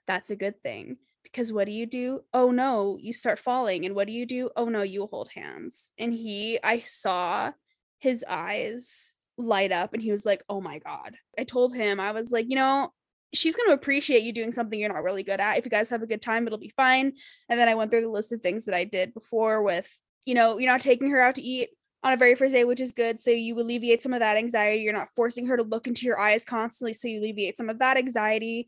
that's 0.06 0.30
a 0.30 0.36
good 0.36 0.62
thing. 0.62 0.97
Because 1.23 1.54
what 1.54 1.65
do 1.65 1.71
you 1.71 1.86
do? 1.86 2.21
Oh 2.34 2.52
no 2.52 2.97
you 2.99 3.13
start 3.13 3.39
falling. 3.39 3.86
And 3.86 3.95
what 3.95 4.08
do 4.08 4.13
you 4.13 4.26
do? 4.26 4.49
Oh 4.58 4.65
no 4.65 4.82
you 4.82 5.08
hold 5.08 5.30
hands. 5.30 5.91
And 5.97 6.12
he 6.13 6.60
I 6.62 6.82
saw 6.82 7.52
his 7.99 8.26
eyes 8.28 9.15
light 9.38 9.72
up 9.72 9.93
and 9.93 10.02
he 10.04 10.12
was 10.12 10.26
like, 10.26 10.43
"Oh 10.50 10.62
my 10.62 10.80
god." 10.80 11.15
I 11.38 11.43
told 11.43 11.76
him 11.76 12.00
I 12.00 12.12
was 12.12 12.32
like, 12.32 12.46
"You 12.50 12.56
know, 12.56 12.93
she's 13.34 13.56
going 13.56 13.69
to 13.69 13.74
appreciate 13.74 14.24
you 14.24 14.32
doing 14.34 14.52
something 14.52 14.80
you're 14.80 14.93
not 14.93 15.04
really 15.04 15.24
good 15.24 15.39
at. 15.39 15.58
If 15.58 15.65
you 15.65 15.72
guys 15.72 15.89
have 15.89 16.04
a 16.04 16.08
good 16.08 16.22
time, 16.22 16.46
it'll 16.46 16.60
be 16.60 16.74
fine." 16.76 17.13
And 17.50 17.60
then 17.60 17.69
I 17.69 17.76
went 17.76 17.91
through 17.91 18.02
the 18.02 18.10
list 18.10 18.34
of 18.34 18.41
things 18.41 18.65
that 18.65 18.76
I 18.76 18.84
did 18.86 19.13
before 19.13 19.63
with, 19.63 19.89
you 20.26 20.36
know, 20.36 20.58
you're 20.58 20.72
not 20.72 20.82
taking 20.82 21.10
her 21.10 21.19
out 21.22 21.36
to 21.36 21.41
eat 21.41 21.69
on 22.04 22.13
a 22.13 22.17
very 22.17 22.36
first 22.36 22.54
day, 22.54 22.65
which 22.65 22.82
is 22.82 22.91
good. 22.91 23.19
So 23.22 23.32
you 23.32 23.58
alleviate 23.60 24.02
some 24.02 24.13
of 24.13 24.19
that 24.19 24.38
anxiety. 24.38 24.82
You're 24.82 24.93
not 24.93 25.08
forcing 25.15 25.48
her 25.48 25.58
to 25.58 25.63
look 25.63 25.88
into 25.88 26.06
your 26.06 26.19
eyes 26.19 26.46
constantly, 26.46 26.93
so 26.93 27.08
you 27.08 27.19
alleviate 27.19 27.58
some 27.58 27.69
of 27.69 27.80
that 27.80 27.98
anxiety. 27.98 28.67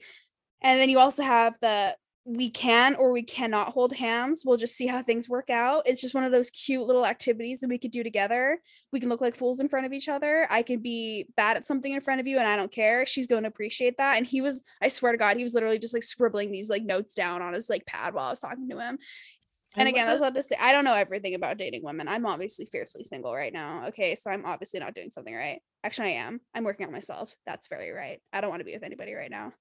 And 0.61 0.79
then 0.79 0.89
you 0.89 0.99
also 0.99 1.21
have 1.21 1.53
the 1.61 1.95
we 2.27 2.49
can 2.49 2.95
or 2.95 3.11
we 3.11 3.21
cannot 3.21 3.73
hold 3.73 3.93
hands. 3.93 4.41
We'll 4.43 4.57
just 4.57 4.75
see 4.75 4.87
how 4.87 5.03
things 5.03 5.29
work 5.29 5.51
out. 5.51 5.83
It's 5.85 6.01
just 6.01 6.15
one 6.15 6.23
of 6.23 6.31
those 6.31 6.49
cute 6.49 6.87
little 6.87 7.05
activities 7.05 7.59
that 7.59 7.69
we 7.69 7.77
could 7.77 7.91
do 7.91 8.03
together. 8.03 8.59
We 8.91 8.99
can 8.99 9.09
look 9.09 9.21
like 9.21 9.35
fools 9.35 9.59
in 9.59 9.69
front 9.69 9.85
of 9.85 9.93
each 9.93 10.09
other. 10.09 10.47
I 10.49 10.63
can 10.63 10.79
be 10.79 11.27
bad 11.37 11.55
at 11.55 11.67
something 11.67 11.93
in 11.93 12.01
front 12.01 12.19
of 12.19 12.25
you 12.25 12.39
and 12.39 12.47
I 12.47 12.55
don't 12.55 12.71
care. 12.71 13.05
She's 13.05 13.27
going 13.27 13.43
to 13.43 13.49
appreciate 13.49 13.99
that. 13.99 14.17
And 14.17 14.25
he 14.25 14.41
was, 14.41 14.63
I 14.81 14.87
swear 14.87 15.11
to 15.11 15.19
God, 15.19 15.37
he 15.37 15.43
was 15.43 15.53
literally 15.53 15.77
just 15.77 15.93
like 15.93 16.01
scribbling 16.01 16.51
these 16.51 16.67
like 16.67 16.83
notes 16.83 17.13
down 17.13 17.43
on 17.43 17.53
his 17.53 17.69
like 17.69 17.85
pad 17.85 18.15
while 18.15 18.25
I 18.25 18.31
was 18.31 18.41
talking 18.41 18.69
to 18.69 18.79
him. 18.79 18.97
And 19.77 19.87
again, 19.87 20.07
that's 20.07 20.21
not 20.21 20.33
to 20.33 20.41
say 20.41 20.55
I 20.59 20.71
don't 20.71 20.85
know 20.85 20.93
everything 20.93 21.35
about 21.35 21.57
dating 21.57 21.83
women. 21.83 22.07
I'm 22.07 22.25
obviously 22.25 22.65
fiercely 22.65 23.03
single 23.03 23.35
right 23.35 23.53
now. 23.53 23.87
Okay. 23.89 24.15
So 24.15 24.31
I'm 24.31 24.45
obviously 24.45 24.79
not 24.79 24.95
doing 24.95 25.11
something 25.11 25.35
right. 25.35 25.59
Actually, 25.83 26.13
I 26.15 26.21
am. 26.21 26.39
I'm 26.55 26.63
working 26.63 26.87
on 26.87 26.93
myself. 26.93 27.35
That's 27.45 27.67
very 27.67 27.91
right. 27.91 28.19
I 28.31 28.39
don't 28.41 28.49
want 28.49 28.61
to 28.61 28.65
be 28.65 28.73
with 28.73 28.83
anybody 28.83 29.13
right 29.13 29.29
now 29.29 29.51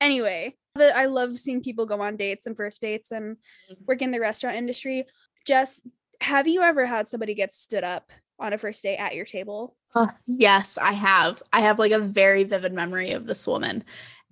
anyway 0.00 0.54
but 0.74 0.94
i 0.94 1.06
love 1.06 1.38
seeing 1.38 1.62
people 1.62 1.86
go 1.86 2.00
on 2.00 2.16
dates 2.16 2.46
and 2.46 2.56
first 2.56 2.80
dates 2.80 3.10
and 3.10 3.36
mm-hmm. 3.36 3.84
work 3.86 4.02
in 4.02 4.10
the 4.10 4.20
restaurant 4.20 4.56
industry 4.56 5.06
Jess, 5.46 5.80
have 6.20 6.46
you 6.46 6.62
ever 6.62 6.86
had 6.86 7.08
somebody 7.08 7.34
get 7.34 7.54
stood 7.54 7.84
up 7.84 8.12
on 8.38 8.52
a 8.52 8.58
first 8.58 8.82
date 8.82 8.98
at 8.98 9.14
your 9.14 9.24
table? 9.24 9.76
Uh, 9.94 10.08
yes, 10.26 10.78
I 10.78 10.92
have. 10.92 11.42
I 11.52 11.60
have 11.60 11.78
like 11.78 11.92
a 11.92 11.98
very 11.98 12.44
vivid 12.44 12.72
memory 12.72 13.12
of 13.12 13.26
this 13.26 13.46
woman. 13.46 13.84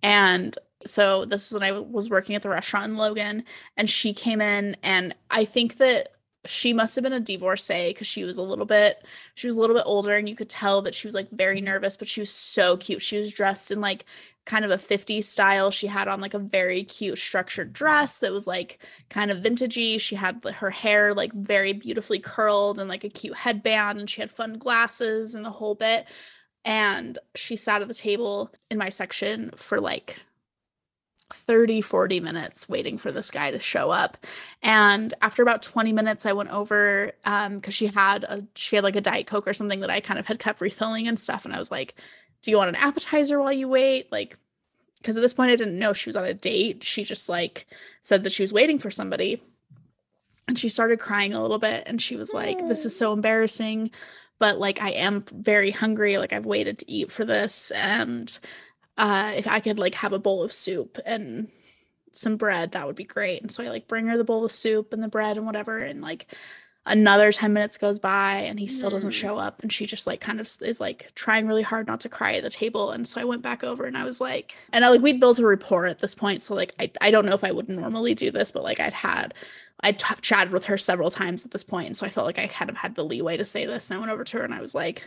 And 0.02 0.56
so 0.86 1.24
this 1.24 1.50
is 1.50 1.58
when 1.58 1.64
I 1.64 1.72
was 1.72 2.08
working 2.08 2.36
at 2.36 2.42
the 2.42 2.48
restaurant 2.48 2.92
in 2.92 2.96
Logan 2.96 3.44
and 3.76 3.90
she 3.90 4.12
came 4.12 4.40
in 4.40 4.76
and 4.82 5.14
I 5.30 5.44
think 5.44 5.78
that 5.78 6.10
she 6.44 6.72
must 6.72 6.94
have 6.94 7.02
been 7.02 7.12
a 7.12 7.20
divorcee 7.20 7.88
because 7.88 8.06
she 8.06 8.24
was 8.24 8.38
a 8.38 8.42
little 8.42 8.64
bit 8.64 9.04
she 9.34 9.46
was 9.46 9.56
a 9.56 9.60
little 9.60 9.74
bit 9.74 9.84
older 9.86 10.16
and 10.16 10.28
you 10.28 10.36
could 10.36 10.48
tell 10.48 10.82
that 10.82 10.94
she 10.94 11.06
was 11.06 11.14
like 11.14 11.28
very 11.30 11.56
mm-hmm. 11.56 11.66
nervous 11.66 11.96
but 11.96 12.08
she 12.08 12.20
was 12.20 12.30
so 12.30 12.76
cute. 12.76 13.02
She 13.02 13.18
was 13.18 13.32
dressed 13.32 13.70
in 13.70 13.80
like 13.80 14.04
kind 14.48 14.64
of 14.64 14.70
a 14.70 14.78
50s 14.78 15.24
style. 15.24 15.70
She 15.70 15.86
had 15.86 16.08
on 16.08 16.22
like 16.22 16.32
a 16.32 16.38
very 16.38 16.82
cute 16.82 17.18
structured 17.18 17.72
dress 17.72 18.20
that 18.20 18.32
was 18.32 18.46
like 18.46 18.78
kind 19.10 19.30
of 19.30 19.42
vintagey. 19.42 20.00
She 20.00 20.16
had 20.16 20.42
her 20.44 20.70
hair 20.70 21.12
like 21.12 21.32
very 21.34 21.74
beautifully 21.74 22.18
curled 22.18 22.78
and 22.78 22.88
like 22.88 23.04
a 23.04 23.10
cute 23.10 23.36
headband 23.36 24.00
and 24.00 24.08
she 24.08 24.22
had 24.22 24.30
fun 24.30 24.54
glasses 24.54 25.34
and 25.34 25.44
the 25.44 25.50
whole 25.50 25.74
bit. 25.74 26.06
And 26.64 27.18
she 27.34 27.56
sat 27.56 27.82
at 27.82 27.88
the 27.88 27.94
table 27.94 28.50
in 28.70 28.78
my 28.78 28.88
section 28.88 29.50
for 29.54 29.80
like 29.80 30.16
30 31.30 31.82
40 31.82 32.20
minutes 32.20 32.68
waiting 32.68 32.96
for 32.96 33.12
this 33.12 33.30
guy 33.30 33.50
to 33.50 33.58
show 33.58 33.90
up. 33.90 34.16
And 34.62 35.12
after 35.20 35.42
about 35.42 35.62
20 35.62 35.92
minutes 35.92 36.26
i 36.26 36.32
went 36.32 36.50
over 36.50 37.12
um 37.24 37.56
because 37.56 37.74
she 37.74 37.86
had 37.86 38.24
a 38.24 38.42
she 38.54 38.76
had 38.76 38.84
like 38.84 38.96
a 38.96 39.00
diet 39.00 39.26
coke 39.26 39.46
or 39.46 39.52
something 39.52 39.80
that 39.80 39.90
i 39.90 40.00
kind 40.00 40.18
of 40.18 40.26
had 40.26 40.38
kept 40.38 40.60
refilling 40.60 41.06
and 41.08 41.18
stuff. 41.18 41.44
And 41.44 41.54
i 41.54 41.58
was 41.58 41.70
like 41.70 41.94
do 42.42 42.50
you 42.50 42.56
want 42.56 42.68
an 42.68 42.76
appetizer 42.76 43.40
while 43.40 43.52
you 43.52 43.68
wait? 43.68 44.10
Like 44.12 44.38
because 44.98 45.16
at 45.16 45.20
this 45.20 45.34
point 45.34 45.50
i 45.50 45.56
didn't 45.56 45.78
know 45.78 45.92
she 45.92 46.08
was 46.08 46.16
on 46.16 46.24
a 46.24 46.34
date. 46.34 46.82
She 46.82 47.04
just 47.04 47.28
like 47.28 47.66
said 48.00 48.24
that 48.24 48.32
she 48.32 48.42
was 48.42 48.52
waiting 48.52 48.78
for 48.78 48.90
somebody. 48.90 49.42
And 50.46 50.58
she 50.58 50.70
started 50.70 50.98
crying 50.98 51.34
a 51.34 51.42
little 51.42 51.58
bit 51.58 51.82
and 51.86 52.00
she 52.00 52.16
was 52.16 52.32
like 52.32 52.58
this 52.68 52.86
is 52.86 52.96
so 52.96 53.12
embarrassing 53.12 53.90
but 54.38 54.58
like 54.58 54.80
i 54.80 54.90
am 54.90 55.24
very 55.32 55.70
hungry. 55.70 56.16
Like 56.16 56.32
i've 56.32 56.46
waited 56.46 56.78
to 56.78 56.90
eat 56.90 57.12
for 57.12 57.24
this 57.24 57.70
and 57.72 58.38
uh, 58.98 59.32
if 59.36 59.46
I 59.46 59.60
could 59.60 59.78
like 59.78 59.94
have 59.96 60.12
a 60.12 60.18
bowl 60.18 60.42
of 60.42 60.52
soup 60.52 60.98
and 61.06 61.48
some 62.12 62.36
bread, 62.36 62.72
that 62.72 62.86
would 62.86 62.96
be 62.96 63.04
great. 63.04 63.40
And 63.42 63.50
so 63.50 63.64
I 63.64 63.68
like 63.68 63.88
bring 63.88 64.06
her 64.08 64.18
the 64.18 64.24
bowl 64.24 64.44
of 64.44 64.52
soup 64.52 64.92
and 64.92 65.02
the 65.02 65.08
bread 65.08 65.36
and 65.36 65.46
whatever. 65.46 65.78
And 65.78 66.02
like 66.02 66.34
another 66.84 67.30
10 67.30 67.52
minutes 67.52 67.78
goes 67.78 67.98
by 67.98 68.36
and 68.36 68.58
he 68.58 68.66
still 68.66 68.90
doesn't 68.90 69.10
Mm. 69.10 69.20
show 69.20 69.38
up. 69.38 69.62
And 69.62 69.72
she 69.72 69.86
just 69.86 70.06
like 70.06 70.20
kind 70.20 70.40
of 70.40 70.50
is 70.62 70.80
like 70.80 71.10
trying 71.14 71.46
really 71.46 71.62
hard 71.62 71.86
not 71.86 72.00
to 72.00 72.08
cry 72.08 72.34
at 72.34 72.42
the 72.42 72.50
table. 72.50 72.90
And 72.90 73.06
so 73.06 73.20
I 73.20 73.24
went 73.24 73.42
back 73.42 73.62
over 73.62 73.84
and 73.84 73.96
I 73.96 74.04
was 74.04 74.20
like, 74.20 74.56
and 74.72 74.84
I 74.84 74.88
like 74.88 75.02
we'd 75.02 75.20
built 75.20 75.38
a 75.38 75.46
rapport 75.46 75.86
at 75.86 76.00
this 76.00 76.14
point. 76.14 76.42
So 76.42 76.54
like 76.54 76.74
I, 76.80 76.90
I 77.00 77.10
don't 77.10 77.26
know 77.26 77.34
if 77.34 77.44
I 77.44 77.52
would 77.52 77.68
normally 77.68 78.14
do 78.14 78.30
this, 78.30 78.50
but 78.50 78.64
like 78.64 78.80
I'd 78.80 78.94
had 78.94 79.34
I 79.80 79.92
t- 79.92 80.14
chatted 80.22 80.52
with 80.52 80.64
her 80.64 80.76
several 80.76 81.08
times 81.10 81.44
at 81.44 81.52
this 81.52 81.62
point, 81.62 81.86
and 81.86 81.96
so 81.96 82.04
I 82.04 82.08
felt 82.08 82.26
like 82.26 82.38
I 82.38 82.48
kind 82.48 82.68
of 82.68 82.76
had 82.76 82.96
the 82.96 83.04
leeway 83.04 83.36
to 83.36 83.44
say 83.44 83.64
this. 83.64 83.90
And 83.90 83.96
I 83.96 84.00
went 84.00 84.10
over 84.10 84.24
to 84.24 84.38
her 84.38 84.44
and 84.44 84.52
I 84.52 84.60
was 84.60 84.74
like, 84.74 85.04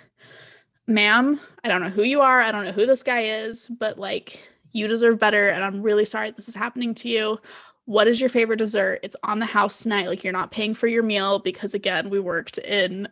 ma'am, 0.88 1.40
I 1.64 1.68
don't 1.68 1.82
know 1.82 1.90
who 1.90 2.04
you 2.04 2.22
are. 2.22 2.40
I 2.42 2.52
don't 2.52 2.66
know 2.66 2.72
who 2.72 2.86
this 2.86 3.04
guy 3.04 3.22
is, 3.22 3.68
but 3.68 3.98
like 4.00 4.44
you 4.72 4.88
deserve 4.88 5.20
better. 5.20 5.50
And 5.50 5.64
I'm 5.64 5.82
really 5.82 6.06
sorry 6.06 6.32
this 6.32 6.48
is 6.50 6.56
happening 6.56 6.94
to 6.96 7.10
you. 7.10 7.40
What 7.86 8.08
is 8.08 8.20
your 8.22 8.30
favorite 8.30 8.58
dessert? 8.58 9.00
It's 9.04 9.16
on 9.24 9.40
the 9.40 9.46
house 9.46 9.82
tonight. 9.84 10.08
Like 10.08 10.24
you're 10.24 10.32
not 10.34 10.52
paying 10.52 10.74
for 10.74 10.88
your 10.88 11.04
meal 11.04 11.40
because 11.40 11.74
again, 11.74 12.10
we 12.10 12.20
worked 12.20 12.58
in 12.60 13.08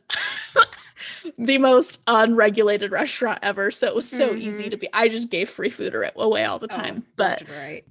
the 1.37 1.57
most 1.57 2.01
unregulated 2.07 2.91
restaurant 2.91 3.39
ever. 3.41 3.71
So 3.71 3.87
it 3.87 3.95
was 3.95 4.09
so 4.09 4.33
easy 4.35 4.65
Mhm. 4.65 4.71
to 4.71 4.77
be. 4.77 4.87
I 4.93 5.07
just 5.07 5.29
gave 5.29 5.49
free 5.49 5.69
food 5.69 5.93
away 6.15 6.45
all 6.45 6.59
the 6.59 6.67
time. 6.67 7.05
but 7.17 7.43
right. 7.49 7.83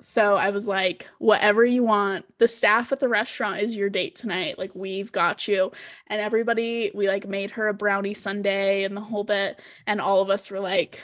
So 0.00 0.36
I 0.36 0.50
was 0.50 0.68
like, 0.68 1.08
whatever 1.18 1.64
you 1.64 1.82
want. 1.82 2.26
The 2.38 2.48
staff 2.48 2.92
at 2.92 3.00
the 3.00 3.08
restaurant 3.08 3.62
is 3.62 3.76
your 3.76 3.88
date 3.88 4.14
tonight. 4.14 4.58
Like, 4.58 4.74
we've 4.74 5.12
got 5.12 5.46
you. 5.48 5.72
And 6.08 6.20
everybody, 6.20 6.90
we 6.94 7.08
like 7.08 7.26
made 7.26 7.52
her 7.52 7.68
a 7.68 7.74
brownie 7.74 8.14
sundae 8.14 8.82
and 8.82 8.96
the 8.96 9.00
whole 9.00 9.24
bit. 9.24 9.60
And 9.86 10.00
all 10.00 10.20
of 10.20 10.30
us 10.30 10.50
were 10.50 10.60
like, 10.60 11.00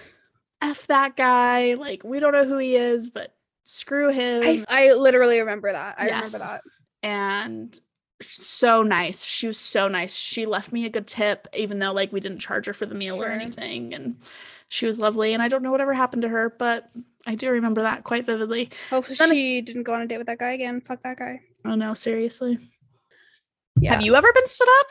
F 0.61 0.87
that 0.89 1.17
guy. 1.17 1.75
Like, 1.75 2.05
we 2.05 2.21
don't 2.21 2.33
know 2.33 2.45
who 2.45 2.59
he 2.59 2.77
is, 2.77 3.11
but 3.11 3.35
screw 3.65 4.11
him. 4.11 4.43
I, 4.45 4.65
I 4.69 4.95
literally 4.95 5.39
remember 5.39 5.73
that. 5.73 5.99
I 5.99 6.07
remember 6.07 6.39
that. 6.39 6.61
and 7.03 7.79
so 8.23 8.83
nice. 8.83 9.25
She 9.25 9.47
was 9.47 9.59
so 9.59 9.89
nice. 9.89 10.15
She 10.15 10.47
left 10.47 10.73
me 10.73 10.85
a 10.85 10.91
good 10.91 11.07
tip, 11.07 11.49
even 11.57 11.79
though 11.79 11.93
like 11.93 12.13
we 12.13 12.21
didn't 12.21 12.41
charge 12.41 12.67
her 12.67 12.75
for 12.75 12.87
the 12.87 12.95
meal 12.95 13.23
or 13.23 13.29
anything. 13.29 13.95
And 13.95 14.17
she 14.69 14.87
was 14.87 15.01
lovely. 15.01 15.33
And 15.33 15.43
I 15.43 15.49
don't 15.49 15.63
know 15.63 15.71
whatever 15.71 15.95
happened 15.95 16.23
to 16.23 16.29
her, 16.29 16.55
but 16.59 16.91
I 17.27 17.35
do 17.35 17.51
remember 17.51 17.83
that 17.83 18.05
quite 18.05 18.25
vividly. 18.27 18.71
Hopefully 18.91 19.17
Then- 19.17 19.31
she 19.33 19.61
didn't 19.63 19.83
go 19.85 19.95
on 19.95 20.03
a 20.03 20.07
date 20.07 20.19
with 20.19 20.27
that 20.29 20.39
guy 20.39 20.53
again. 20.53 20.81
Fuck 20.81 21.03
that 21.03 21.19
guy. 21.19 21.41
Oh 21.65 21.75
no, 21.75 21.95
seriously. 21.95 22.59
Yeah. 23.81 23.93
Have 23.95 24.03
you 24.03 24.15
ever 24.17 24.33
been 24.33 24.47
stood 24.47 24.69
up? 24.81 24.87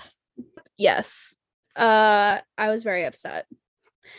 Yes. 0.78 1.36
Uh 1.76 2.39
I 2.58 2.70
was 2.70 2.84
very 2.84 3.04
upset. 3.06 3.46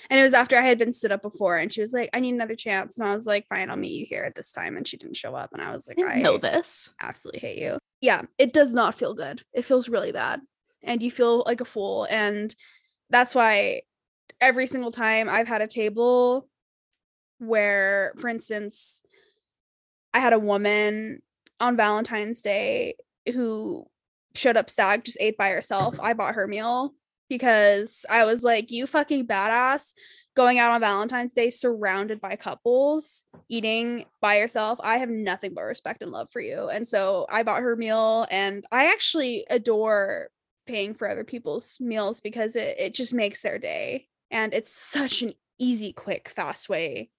And 0.08 0.20
it 0.20 0.22
was 0.22 0.34
after 0.34 0.56
I 0.56 0.62
had 0.62 0.78
been 0.78 0.92
stood 0.92 1.10
up 1.12 1.22
before 1.22 1.56
and 1.56 1.72
she 1.72 1.80
was 1.80 1.92
like, 1.92 2.10
I 2.12 2.20
need 2.20 2.34
another 2.34 2.54
chance. 2.54 2.96
And 2.96 3.08
I 3.08 3.14
was 3.14 3.26
like, 3.26 3.46
fine, 3.48 3.70
I'll 3.70 3.76
meet 3.76 3.98
you 3.98 4.06
here 4.06 4.22
at 4.22 4.34
this 4.36 4.52
time. 4.52 4.76
And 4.76 4.86
she 4.86 4.96
didn't 4.96 5.16
show 5.16 5.34
up. 5.34 5.50
And 5.52 5.60
I 5.62 5.72
was 5.72 5.86
like, 5.88 5.98
I 5.98 6.02
didn't 6.02 6.18
I 6.18 6.22
know 6.22 6.38
this. 6.38 6.94
absolutely 7.00 7.40
hate 7.40 7.58
you. 7.58 7.78
Yeah, 8.00 8.22
it 8.38 8.52
does 8.52 8.72
not 8.72 8.94
feel 8.94 9.14
good. 9.14 9.42
It 9.52 9.64
feels 9.64 9.88
really 9.88 10.12
bad. 10.12 10.40
And 10.84 11.02
you 11.02 11.10
feel 11.10 11.42
like 11.44 11.60
a 11.60 11.64
fool. 11.64 12.06
And 12.08 12.54
that's 13.10 13.34
why 13.34 13.82
every 14.40 14.66
single 14.68 14.92
time 14.92 15.28
I've 15.28 15.48
had 15.48 15.60
a 15.60 15.66
table 15.66 16.48
where, 17.40 18.12
for 18.18 18.28
instance, 18.28 19.02
I 20.14 20.20
had 20.20 20.32
a 20.32 20.38
woman 20.38 21.22
on 21.58 21.76
Valentine's 21.76 22.42
Day 22.42 22.94
who 23.32 23.86
showed 24.34 24.56
up 24.56 24.70
stag, 24.70 25.04
just 25.04 25.18
ate 25.20 25.36
by 25.36 25.50
herself. 25.50 25.98
I 26.00 26.12
bought 26.12 26.34
her 26.34 26.46
meal 26.46 26.94
because 27.28 28.04
I 28.10 28.24
was 28.24 28.42
like, 28.42 28.70
you 28.70 28.86
fucking 28.86 29.26
badass 29.26 29.92
going 30.36 30.58
out 30.58 30.72
on 30.72 30.80
Valentine's 30.80 31.32
Day 31.32 31.50
surrounded 31.50 32.20
by 32.20 32.36
couples 32.36 33.24
eating 33.48 34.04
by 34.20 34.38
yourself. 34.38 34.78
I 34.82 34.98
have 34.98 35.08
nothing 35.08 35.54
but 35.54 35.62
respect 35.62 36.02
and 36.02 36.12
love 36.12 36.28
for 36.32 36.40
you. 36.40 36.68
And 36.68 36.86
so 36.86 37.26
I 37.30 37.42
bought 37.42 37.62
her 37.62 37.76
meal 37.76 38.26
and 38.30 38.64
I 38.70 38.92
actually 38.92 39.44
adore 39.50 40.28
paying 40.66 40.94
for 40.94 41.10
other 41.10 41.24
people's 41.24 41.76
meals 41.80 42.20
because 42.20 42.54
it, 42.54 42.76
it 42.78 42.94
just 42.94 43.12
makes 43.12 43.42
their 43.42 43.58
day. 43.58 44.06
And 44.30 44.54
it's 44.54 44.72
such 44.72 45.22
an 45.22 45.34
easy, 45.58 45.92
quick, 45.92 46.32
fast 46.34 46.68
way 46.68 47.10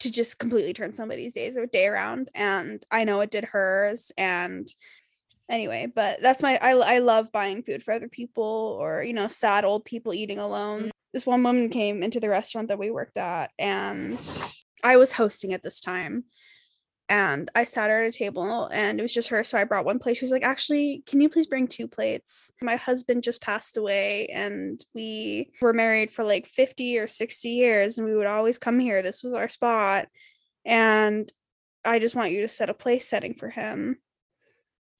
to 0.00 0.10
just 0.10 0.38
completely 0.38 0.72
turn 0.72 0.92
somebody's 0.92 1.34
days 1.34 1.56
or 1.56 1.66
day 1.66 1.86
around. 1.86 2.30
And 2.34 2.84
I 2.90 3.04
know 3.04 3.20
it 3.20 3.30
did 3.30 3.44
hers. 3.44 4.12
And 4.16 4.70
anyway, 5.48 5.90
but 5.92 6.20
that's 6.20 6.42
my 6.42 6.58
I 6.60 6.72
I 6.72 6.98
love 6.98 7.32
buying 7.32 7.62
food 7.62 7.82
for 7.82 7.92
other 7.92 8.08
people 8.08 8.76
or 8.80 9.02
you 9.02 9.12
know, 9.12 9.28
sad 9.28 9.64
old 9.64 9.84
people 9.84 10.14
eating 10.14 10.38
alone. 10.38 10.84
Mm. 10.84 10.90
This 11.12 11.26
one 11.26 11.42
woman 11.42 11.70
came 11.70 12.02
into 12.02 12.20
the 12.20 12.28
restaurant 12.28 12.68
that 12.68 12.78
we 12.78 12.90
worked 12.90 13.16
at 13.16 13.50
and 13.58 14.18
I 14.82 14.96
was 14.96 15.12
hosting 15.12 15.52
at 15.52 15.62
this 15.62 15.80
time. 15.80 16.24
And 17.08 17.48
I 17.54 17.64
sat 17.64 17.90
her 17.90 18.02
at 18.02 18.08
a 18.08 18.18
table 18.18 18.66
and 18.66 18.98
it 18.98 19.02
was 19.02 19.14
just 19.14 19.28
her. 19.28 19.44
So 19.44 19.56
I 19.56 19.64
brought 19.64 19.84
one 19.84 20.00
plate. 20.00 20.16
She 20.16 20.24
was 20.24 20.32
like, 20.32 20.42
actually, 20.44 21.04
can 21.06 21.20
you 21.20 21.28
please 21.28 21.46
bring 21.46 21.68
two 21.68 21.86
plates? 21.86 22.50
My 22.60 22.74
husband 22.74 23.22
just 23.22 23.40
passed 23.40 23.76
away 23.76 24.26
and 24.26 24.84
we 24.92 25.52
were 25.60 25.72
married 25.72 26.10
for 26.10 26.24
like 26.24 26.48
50 26.48 26.98
or 26.98 27.06
60 27.06 27.48
years 27.48 27.98
and 27.98 28.06
we 28.08 28.16
would 28.16 28.26
always 28.26 28.58
come 28.58 28.80
here. 28.80 29.02
This 29.02 29.22
was 29.22 29.34
our 29.34 29.48
spot. 29.48 30.08
And 30.64 31.32
I 31.84 32.00
just 32.00 32.16
want 32.16 32.32
you 32.32 32.40
to 32.40 32.48
set 32.48 32.70
a 32.70 32.74
place 32.74 33.08
setting 33.08 33.34
for 33.34 33.48
him. 33.48 33.98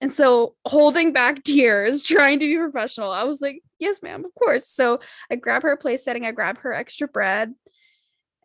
And 0.01 0.12
so, 0.14 0.55
holding 0.66 1.12
back 1.12 1.42
tears, 1.42 2.03
trying 2.05 2.38
to 2.38 2.47
be 2.47 2.57
professional, 2.57 3.11
I 3.11 3.25
was 3.25 3.40
like, 3.40 3.62
Yes, 3.79 4.03
ma'am, 4.03 4.25
of 4.25 4.35
course. 4.35 4.69
So, 4.69 5.01
I 5.31 5.37
grab 5.37 5.62
her 5.62 5.77
place 5.77 6.05
setting, 6.05 6.25
I 6.25 6.33
grab 6.33 6.59
her 6.59 6.73
extra 6.73 7.09
bread 7.09 7.55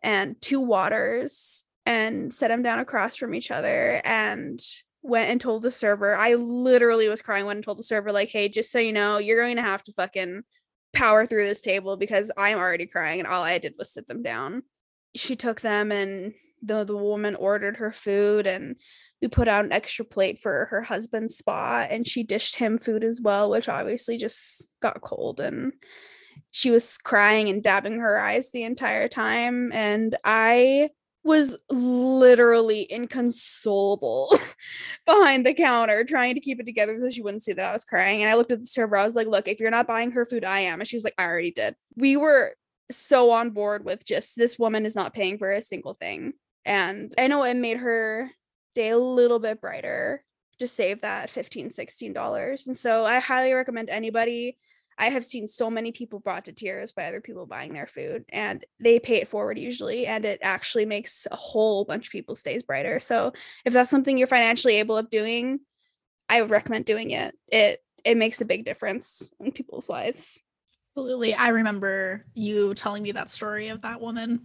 and 0.02 0.40
two 0.40 0.60
waters 0.60 1.64
and 1.86 2.32
set 2.32 2.48
them 2.48 2.62
down 2.62 2.78
across 2.78 3.16
from 3.16 3.34
each 3.34 3.50
other 3.50 4.00
and 4.04 4.60
went 5.02 5.30
and 5.30 5.40
told 5.40 5.62
the 5.62 5.70
server. 5.70 6.16
I 6.16 6.34
literally 6.34 7.08
was 7.08 7.22
crying, 7.22 7.46
when 7.46 7.58
I 7.58 7.60
told 7.60 7.78
the 7.78 7.82
server, 7.82 8.12
like, 8.12 8.28
Hey, 8.28 8.48
just 8.48 8.70
so 8.70 8.78
you 8.78 8.92
know, 8.92 9.18
you're 9.18 9.40
going 9.40 9.56
to 9.56 9.62
have 9.62 9.82
to 9.84 9.92
fucking 9.92 10.42
power 10.92 11.26
through 11.26 11.46
this 11.46 11.62
table 11.62 11.96
because 11.96 12.30
I'm 12.36 12.58
already 12.58 12.86
crying 12.86 13.18
and 13.18 13.26
all 13.26 13.42
I 13.42 13.58
did 13.58 13.74
was 13.78 13.92
sit 13.92 14.06
them 14.06 14.22
down. 14.22 14.62
She 15.14 15.36
took 15.36 15.60
them 15.60 15.90
and 15.90 16.34
the 16.62 16.84
the 16.84 16.96
woman 16.96 17.34
ordered 17.34 17.78
her 17.78 17.92
food 17.92 18.46
and 18.46 18.76
we 19.20 19.28
put 19.28 19.48
out 19.48 19.64
an 19.64 19.72
extra 19.72 20.04
plate 20.04 20.38
for 20.38 20.66
her 20.66 20.80
husband's 20.82 21.36
spot 21.36 21.88
and 21.90 22.06
she 22.06 22.22
dished 22.22 22.56
him 22.56 22.78
food 22.78 23.04
as 23.04 23.20
well 23.20 23.50
which 23.50 23.68
obviously 23.68 24.16
just 24.16 24.72
got 24.80 25.00
cold 25.00 25.40
and 25.40 25.72
she 26.50 26.70
was 26.70 26.98
crying 26.98 27.48
and 27.48 27.62
dabbing 27.62 27.98
her 27.98 28.20
eyes 28.20 28.50
the 28.50 28.62
entire 28.62 29.08
time 29.08 29.72
and 29.72 30.16
i 30.24 30.88
was 31.24 31.58
literally 31.70 32.86
inconsolable 32.90 34.36
behind 35.06 35.46
the 35.46 35.54
counter 35.54 36.04
trying 36.04 36.34
to 36.34 36.40
keep 36.40 36.58
it 36.58 36.66
together 36.66 36.98
so 36.98 37.10
she 37.10 37.22
wouldn't 37.22 37.42
see 37.42 37.52
that 37.52 37.70
i 37.70 37.72
was 37.72 37.84
crying 37.84 38.22
and 38.22 38.30
i 38.30 38.34
looked 38.34 38.52
at 38.52 38.58
the 38.58 38.66
server 38.66 38.96
i 38.96 39.04
was 39.04 39.14
like 39.14 39.26
look 39.28 39.46
if 39.46 39.60
you're 39.60 39.70
not 39.70 39.86
buying 39.86 40.10
her 40.10 40.26
food 40.26 40.44
i 40.44 40.60
am 40.60 40.80
and 40.80 40.88
she's 40.88 41.04
like 41.04 41.14
i 41.18 41.24
already 41.24 41.52
did. 41.52 41.74
We 41.96 42.16
were 42.16 42.54
so 42.90 43.30
on 43.30 43.50
board 43.50 43.84
with 43.84 44.04
just 44.04 44.36
this 44.36 44.58
woman 44.58 44.84
is 44.84 44.96
not 44.96 45.14
paying 45.14 45.38
for 45.38 45.50
a 45.50 45.62
single 45.62 45.94
thing 45.94 46.32
and 46.64 47.12
i 47.18 47.28
know 47.28 47.44
it 47.44 47.56
made 47.56 47.78
her 47.78 48.30
day 48.74 48.90
a 48.90 48.98
little 48.98 49.38
bit 49.38 49.60
brighter 49.60 50.24
to 50.58 50.68
save 50.68 51.00
that 51.00 51.30
$15, 51.30 51.72
16 51.72 52.12
dollars 52.12 52.66
and 52.66 52.76
so 52.76 53.04
i 53.04 53.18
highly 53.20 53.52
recommend 53.52 53.90
anybody 53.90 54.58
i 55.02 55.06
have 55.06 55.24
seen 55.24 55.46
so 55.46 55.68
many 55.68 55.92
people 55.92 56.20
brought 56.20 56.44
to 56.46 56.52
tears 56.52 56.92
by 56.92 57.06
other 57.06 57.20
people 57.20 57.44
buying 57.44 57.74
their 57.74 57.86
food 57.88 58.24
and 58.30 58.64
they 58.80 58.98
pay 59.00 59.16
it 59.16 59.28
forward 59.28 59.58
usually 59.58 60.06
and 60.06 60.24
it 60.24 60.38
actually 60.42 60.86
makes 60.86 61.26
a 61.30 61.36
whole 61.36 61.84
bunch 61.84 62.06
of 62.06 62.12
people's 62.12 62.42
days 62.42 62.62
brighter. 62.62 63.00
So 63.00 63.32
if 63.64 63.72
that's 63.72 63.90
something 63.90 64.16
you're 64.16 64.28
financially 64.28 64.76
able 64.76 64.96
of 64.96 65.10
doing 65.10 65.60
i 66.28 66.40
would 66.40 66.50
recommend 66.50 66.84
doing 66.84 67.10
it. 67.10 67.34
It 67.48 67.80
it 68.04 68.16
makes 68.16 68.40
a 68.40 68.44
big 68.46 68.64
difference 68.64 69.30
in 69.40 69.52
people's 69.52 69.88
lives. 69.88 70.40
Absolutely. 70.88 71.34
I 71.34 71.48
remember 71.48 72.26
you 72.34 72.74
telling 72.74 73.02
me 73.02 73.12
that 73.12 73.30
story 73.30 73.68
of 73.68 73.82
that 73.82 74.00
woman 74.00 74.42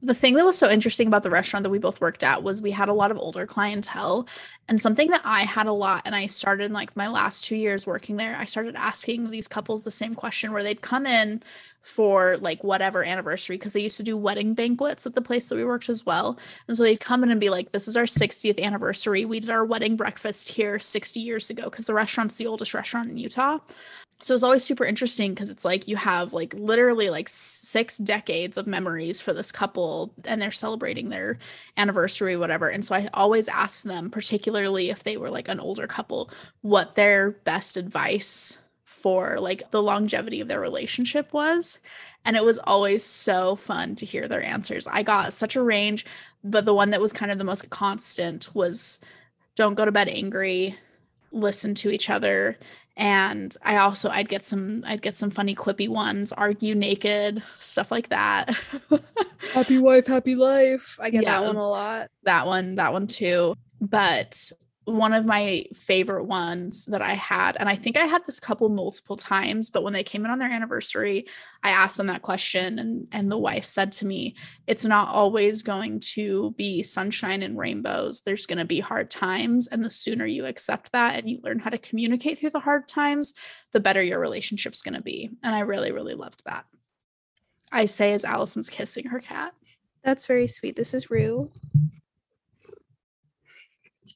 the 0.00 0.14
thing 0.14 0.34
that 0.34 0.44
was 0.44 0.56
so 0.56 0.70
interesting 0.70 1.08
about 1.08 1.22
the 1.22 1.30
restaurant 1.30 1.64
that 1.64 1.70
we 1.70 1.78
both 1.78 2.00
worked 2.00 2.22
at 2.22 2.42
was 2.42 2.60
we 2.60 2.70
had 2.70 2.88
a 2.88 2.94
lot 2.94 3.10
of 3.10 3.18
older 3.18 3.46
clientele. 3.46 4.28
And 4.68 4.78
something 4.78 5.08
that 5.10 5.22
i 5.24 5.40
had 5.40 5.66
a 5.66 5.72
lot 5.72 6.02
and 6.04 6.14
i 6.14 6.26
started 6.26 6.72
like 6.72 6.94
my 6.94 7.08
last 7.08 7.42
two 7.42 7.56
years 7.56 7.86
working 7.86 8.16
there 8.16 8.36
i 8.36 8.44
started 8.44 8.76
asking 8.76 9.30
these 9.30 9.48
couples 9.48 9.82
the 9.82 9.90
same 9.90 10.14
question 10.14 10.52
where 10.52 10.62
they'd 10.62 10.82
come 10.82 11.06
in 11.06 11.42
for 11.88 12.36
like 12.38 12.62
whatever 12.62 13.02
anniversary 13.02 13.56
because 13.56 13.72
they 13.72 13.80
used 13.80 13.96
to 13.96 14.02
do 14.02 14.16
wedding 14.16 14.52
banquets 14.52 15.06
at 15.06 15.14
the 15.14 15.22
place 15.22 15.48
that 15.48 15.56
we 15.56 15.64
worked 15.64 15.88
as 15.88 16.04
well. 16.04 16.38
And 16.66 16.76
so 16.76 16.82
they'd 16.82 17.00
come 17.00 17.22
in 17.22 17.30
and 17.30 17.40
be 17.40 17.48
like 17.48 17.72
this 17.72 17.88
is 17.88 17.96
our 17.96 18.04
60th 18.04 18.62
anniversary. 18.62 19.24
We 19.24 19.40
did 19.40 19.50
our 19.50 19.64
wedding 19.64 19.96
breakfast 19.96 20.50
here 20.50 20.78
60 20.78 21.18
years 21.18 21.48
ago 21.48 21.64
because 21.64 21.86
the 21.86 21.94
restaurant's 21.94 22.36
the 22.36 22.46
oldest 22.46 22.74
restaurant 22.74 23.10
in 23.10 23.16
utah 23.16 23.58
so 24.20 24.34
it's 24.34 24.42
always 24.42 24.64
super 24.64 24.84
interesting 24.84 25.32
because 25.32 25.48
it's 25.48 25.64
like 25.64 25.86
you 25.86 25.94
have 25.94 26.32
like 26.32 26.52
literally 26.54 27.08
like 27.08 27.28
six 27.28 27.98
decades 27.98 28.56
of 28.56 28.66
memories 28.66 29.20
for 29.20 29.32
this 29.32 29.52
couple 29.52 30.12
and 30.24 30.42
they're 30.42 30.50
celebrating 30.50 31.08
their 31.08 31.38
anniversary 31.76 32.36
whatever. 32.36 32.68
And 32.68 32.84
so 32.84 32.96
i 32.96 33.08
always 33.14 33.48
ask 33.48 33.84
them 33.84 34.10
particularly 34.10 34.90
if 34.90 35.04
they 35.04 35.16
were 35.16 35.30
like 35.30 35.48
an 35.48 35.60
older 35.60 35.86
couple 35.86 36.30
what 36.62 36.96
their 36.96 37.30
best 37.30 37.76
advice 37.76 38.58
for 38.82 39.38
like 39.38 39.70
the 39.70 39.82
longevity 39.82 40.40
of 40.40 40.48
their 40.48 40.60
relationship 40.60 41.32
was. 41.32 41.78
And 42.24 42.36
it 42.36 42.44
was 42.44 42.58
always 42.58 43.04
so 43.04 43.54
fun 43.54 43.94
to 43.96 44.06
hear 44.06 44.26
their 44.26 44.42
answers. 44.42 44.88
I 44.88 45.04
got 45.04 45.32
such 45.32 45.54
a 45.54 45.62
range 45.62 46.04
but 46.42 46.64
the 46.64 46.74
one 46.74 46.90
that 46.90 47.00
was 47.00 47.12
kind 47.12 47.30
of 47.30 47.38
the 47.38 47.44
most 47.44 47.70
constant 47.70 48.52
was 48.54 48.98
don't 49.54 49.74
go 49.74 49.84
to 49.84 49.92
bed 49.92 50.08
angry. 50.08 50.76
Listen 51.30 51.74
to 51.76 51.90
each 51.90 52.10
other 52.10 52.58
and 52.98 53.56
i 53.64 53.76
also 53.76 54.10
i'd 54.10 54.28
get 54.28 54.44
some 54.44 54.84
i'd 54.86 55.00
get 55.00 55.16
some 55.16 55.30
funny 55.30 55.54
quippy 55.54 55.88
ones 55.88 56.32
argue 56.32 56.74
naked 56.74 57.42
stuff 57.58 57.90
like 57.90 58.08
that. 58.08 58.50
Happy 59.52 59.78
wife 59.78 60.06
happy 60.06 60.34
life. 60.34 60.98
I 61.00 61.10
get 61.10 61.22
yeah, 61.22 61.40
that 61.40 61.46
one 61.46 61.56
a 61.56 61.68
lot. 61.68 62.08
That 62.24 62.46
one 62.46 62.76
that 62.76 62.92
one 62.92 63.06
too. 63.06 63.54
But 63.80 64.50
one 64.88 65.12
of 65.12 65.26
my 65.26 65.64
favorite 65.74 66.24
ones 66.24 66.86
that 66.86 67.02
I 67.02 67.14
had, 67.14 67.56
and 67.58 67.68
I 67.68 67.76
think 67.76 67.96
I 67.96 68.06
had 68.06 68.24
this 68.24 68.40
couple 68.40 68.68
multiple 68.68 69.16
times, 69.16 69.70
but 69.70 69.82
when 69.82 69.92
they 69.92 70.02
came 70.02 70.24
in 70.24 70.30
on 70.30 70.38
their 70.38 70.50
anniversary, 70.50 71.26
I 71.62 71.70
asked 71.70 71.96
them 71.96 72.06
that 72.06 72.22
question, 72.22 72.78
and 72.78 73.06
and 73.12 73.30
the 73.30 73.38
wife 73.38 73.64
said 73.64 73.92
to 73.94 74.06
me, 74.06 74.34
"It's 74.66 74.84
not 74.84 75.08
always 75.08 75.62
going 75.62 76.00
to 76.14 76.52
be 76.52 76.82
sunshine 76.82 77.42
and 77.42 77.58
rainbows. 77.58 78.22
There's 78.22 78.46
going 78.46 78.58
to 78.58 78.64
be 78.64 78.80
hard 78.80 79.10
times, 79.10 79.68
and 79.68 79.84
the 79.84 79.90
sooner 79.90 80.26
you 80.26 80.46
accept 80.46 80.92
that 80.92 81.18
and 81.18 81.28
you 81.28 81.40
learn 81.42 81.58
how 81.58 81.70
to 81.70 81.78
communicate 81.78 82.38
through 82.38 82.50
the 82.50 82.60
hard 82.60 82.88
times, 82.88 83.34
the 83.72 83.80
better 83.80 84.02
your 84.02 84.18
relationship's 84.18 84.82
going 84.82 84.94
to 84.94 85.02
be." 85.02 85.30
And 85.42 85.54
I 85.54 85.60
really, 85.60 85.92
really 85.92 86.14
loved 86.14 86.42
that. 86.46 86.64
I 87.70 87.84
say 87.84 88.14
as 88.14 88.24
Allison's 88.24 88.70
kissing 88.70 89.06
her 89.06 89.20
cat. 89.20 89.52
That's 90.02 90.26
very 90.26 90.48
sweet. 90.48 90.76
This 90.76 90.94
is 90.94 91.10
Rue. 91.10 91.50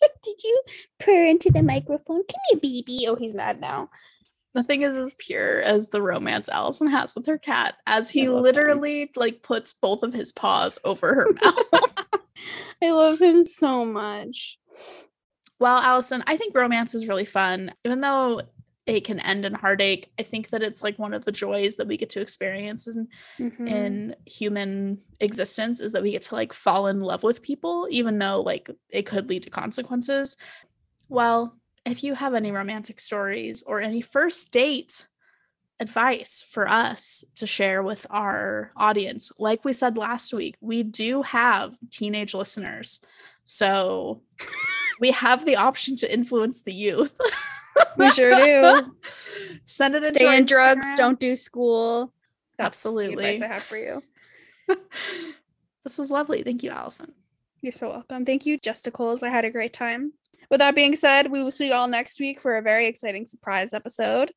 Did 0.22 0.42
you 0.44 0.62
purr 0.98 1.26
into 1.26 1.50
the 1.50 1.62
microphone? 1.62 2.22
Come 2.24 2.40
here, 2.50 2.60
baby. 2.60 3.06
Oh, 3.08 3.16
he's 3.16 3.34
mad 3.34 3.60
now. 3.60 3.90
Nothing 4.54 4.82
is 4.82 4.94
as 4.94 5.14
pure 5.16 5.62
as 5.62 5.88
the 5.88 6.02
romance 6.02 6.48
Allison 6.50 6.86
has 6.88 7.14
with 7.14 7.26
her 7.26 7.38
cat, 7.38 7.76
as 7.86 8.10
he 8.10 8.28
literally 8.28 9.02
him. 9.02 9.08
like 9.16 9.42
puts 9.42 9.72
both 9.72 10.02
of 10.02 10.12
his 10.12 10.30
paws 10.30 10.78
over 10.84 11.14
her 11.14 11.32
mouth. 11.42 11.94
I 12.82 12.90
love 12.90 13.20
him 13.20 13.44
so 13.44 13.86
much. 13.86 14.58
Well, 15.58 15.78
Allison, 15.78 16.22
I 16.26 16.36
think 16.36 16.54
romance 16.54 16.94
is 16.94 17.08
really 17.08 17.24
fun. 17.24 17.72
Even 17.84 18.00
though 18.00 18.42
it 18.86 19.04
can 19.04 19.20
end 19.20 19.44
in 19.44 19.54
heartache. 19.54 20.10
I 20.18 20.22
think 20.22 20.48
that 20.48 20.62
it's 20.62 20.82
like 20.82 20.98
one 20.98 21.14
of 21.14 21.24
the 21.24 21.32
joys 21.32 21.76
that 21.76 21.86
we 21.86 21.96
get 21.96 22.10
to 22.10 22.20
experience 22.20 22.88
in 22.88 23.08
mm-hmm. 23.38 23.66
in 23.68 24.16
human 24.26 24.98
existence 25.20 25.78
is 25.78 25.92
that 25.92 26.02
we 26.02 26.12
get 26.12 26.22
to 26.22 26.34
like 26.34 26.52
fall 26.52 26.88
in 26.88 27.00
love 27.00 27.22
with 27.22 27.42
people 27.42 27.86
even 27.90 28.18
though 28.18 28.40
like 28.40 28.70
it 28.88 29.06
could 29.06 29.28
lead 29.28 29.44
to 29.44 29.50
consequences. 29.50 30.36
Well, 31.08 31.56
if 31.84 32.02
you 32.02 32.14
have 32.14 32.34
any 32.34 32.50
romantic 32.50 32.98
stories 33.00 33.62
or 33.62 33.80
any 33.80 34.00
first 34.00 34.50
date 34.50 35.06
advice 35.78 36.44
for 36.48 36.68
us 36.68 37.24
to 37.36 37.46
share 37.46 37.82
with 37.82 38.06
our 38.10 38.72
audience, 38.76 39.30
like 39.38 39.64
we 39.64 39.72
said 39.72 39.96
last 39.96 40.32
week, 40.32 40.56
we 40.60 40.82
do 40.82 41.22
have 41.22 41.76
teenage 41.90 42.34
listeners. 42.34 43.00
So 43.44 44.22
we 45.02 45.10
have 45.10 45.44
the 45.44 45.56
option 45.56 45.96
to 45.96 46.10
influence 46.10 46.62
the 46.62 46.72
youth. 46.72 47.18
we 47.96 48.10
sure 48.12 48.34
do. 48.36 48.94
Send 49.66 49.96
it. 49.96 50.04
Stay 50.04 50.38
in 50.38 50.46
drugs. 50.46 50.86
Don't 50.96 51.18
do 51.18 51.34
school. 51.34 52.14
That's 52.56 52.68
Absolutely. 52.68 53.16
The 53.16 53.30
advice 53.30 53.42
I 53.42 53.52
have 53.52 53.62
for 53.64 53.76
you. 53.76 54.02
this 55.84 55.98
was 55.98 56.12
lovely. 56.12 56.44
Thank 56.44 56.62
you, 56.62 56.70
Allison. 56.70 57.12
You're 57.62 57.72
so 57.72 57.90
welcome. 57.90 58.24
Thank 58.24 58.46
you, 58.46 58.58
Justicles. 58.60 59.24
I 59.24 59.28
had 59.28 59.44
a 59.44 59.50
great 59.50 59.72
time. 59.72 60.12
With 60.50 60.60
that 60.60 60.76
being 60.76 60.94
said, 60.94 61.32
we 61.32 61.42
will 61.42 61.50
see 61.50 61.68
you 61.68 61.74
all 61.74 61.88
next 61.88 62.20
week 62.20 62.40
for 62.40 62.56
a 62.56 62.62
very 62.62 62.86
exciting 62.86 63.26
surprise 63.26 63.74
episode. 63.74 64.32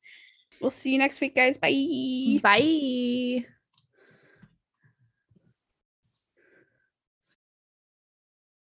We'll 0.60 0.72
see 0.72 0.90
you 0.90 0.98
next 0.98 1.20
week, 1.20 1.36
guys. 1.36 1.58
Bye. 1.58 2.40
Bye. 2.42 3.46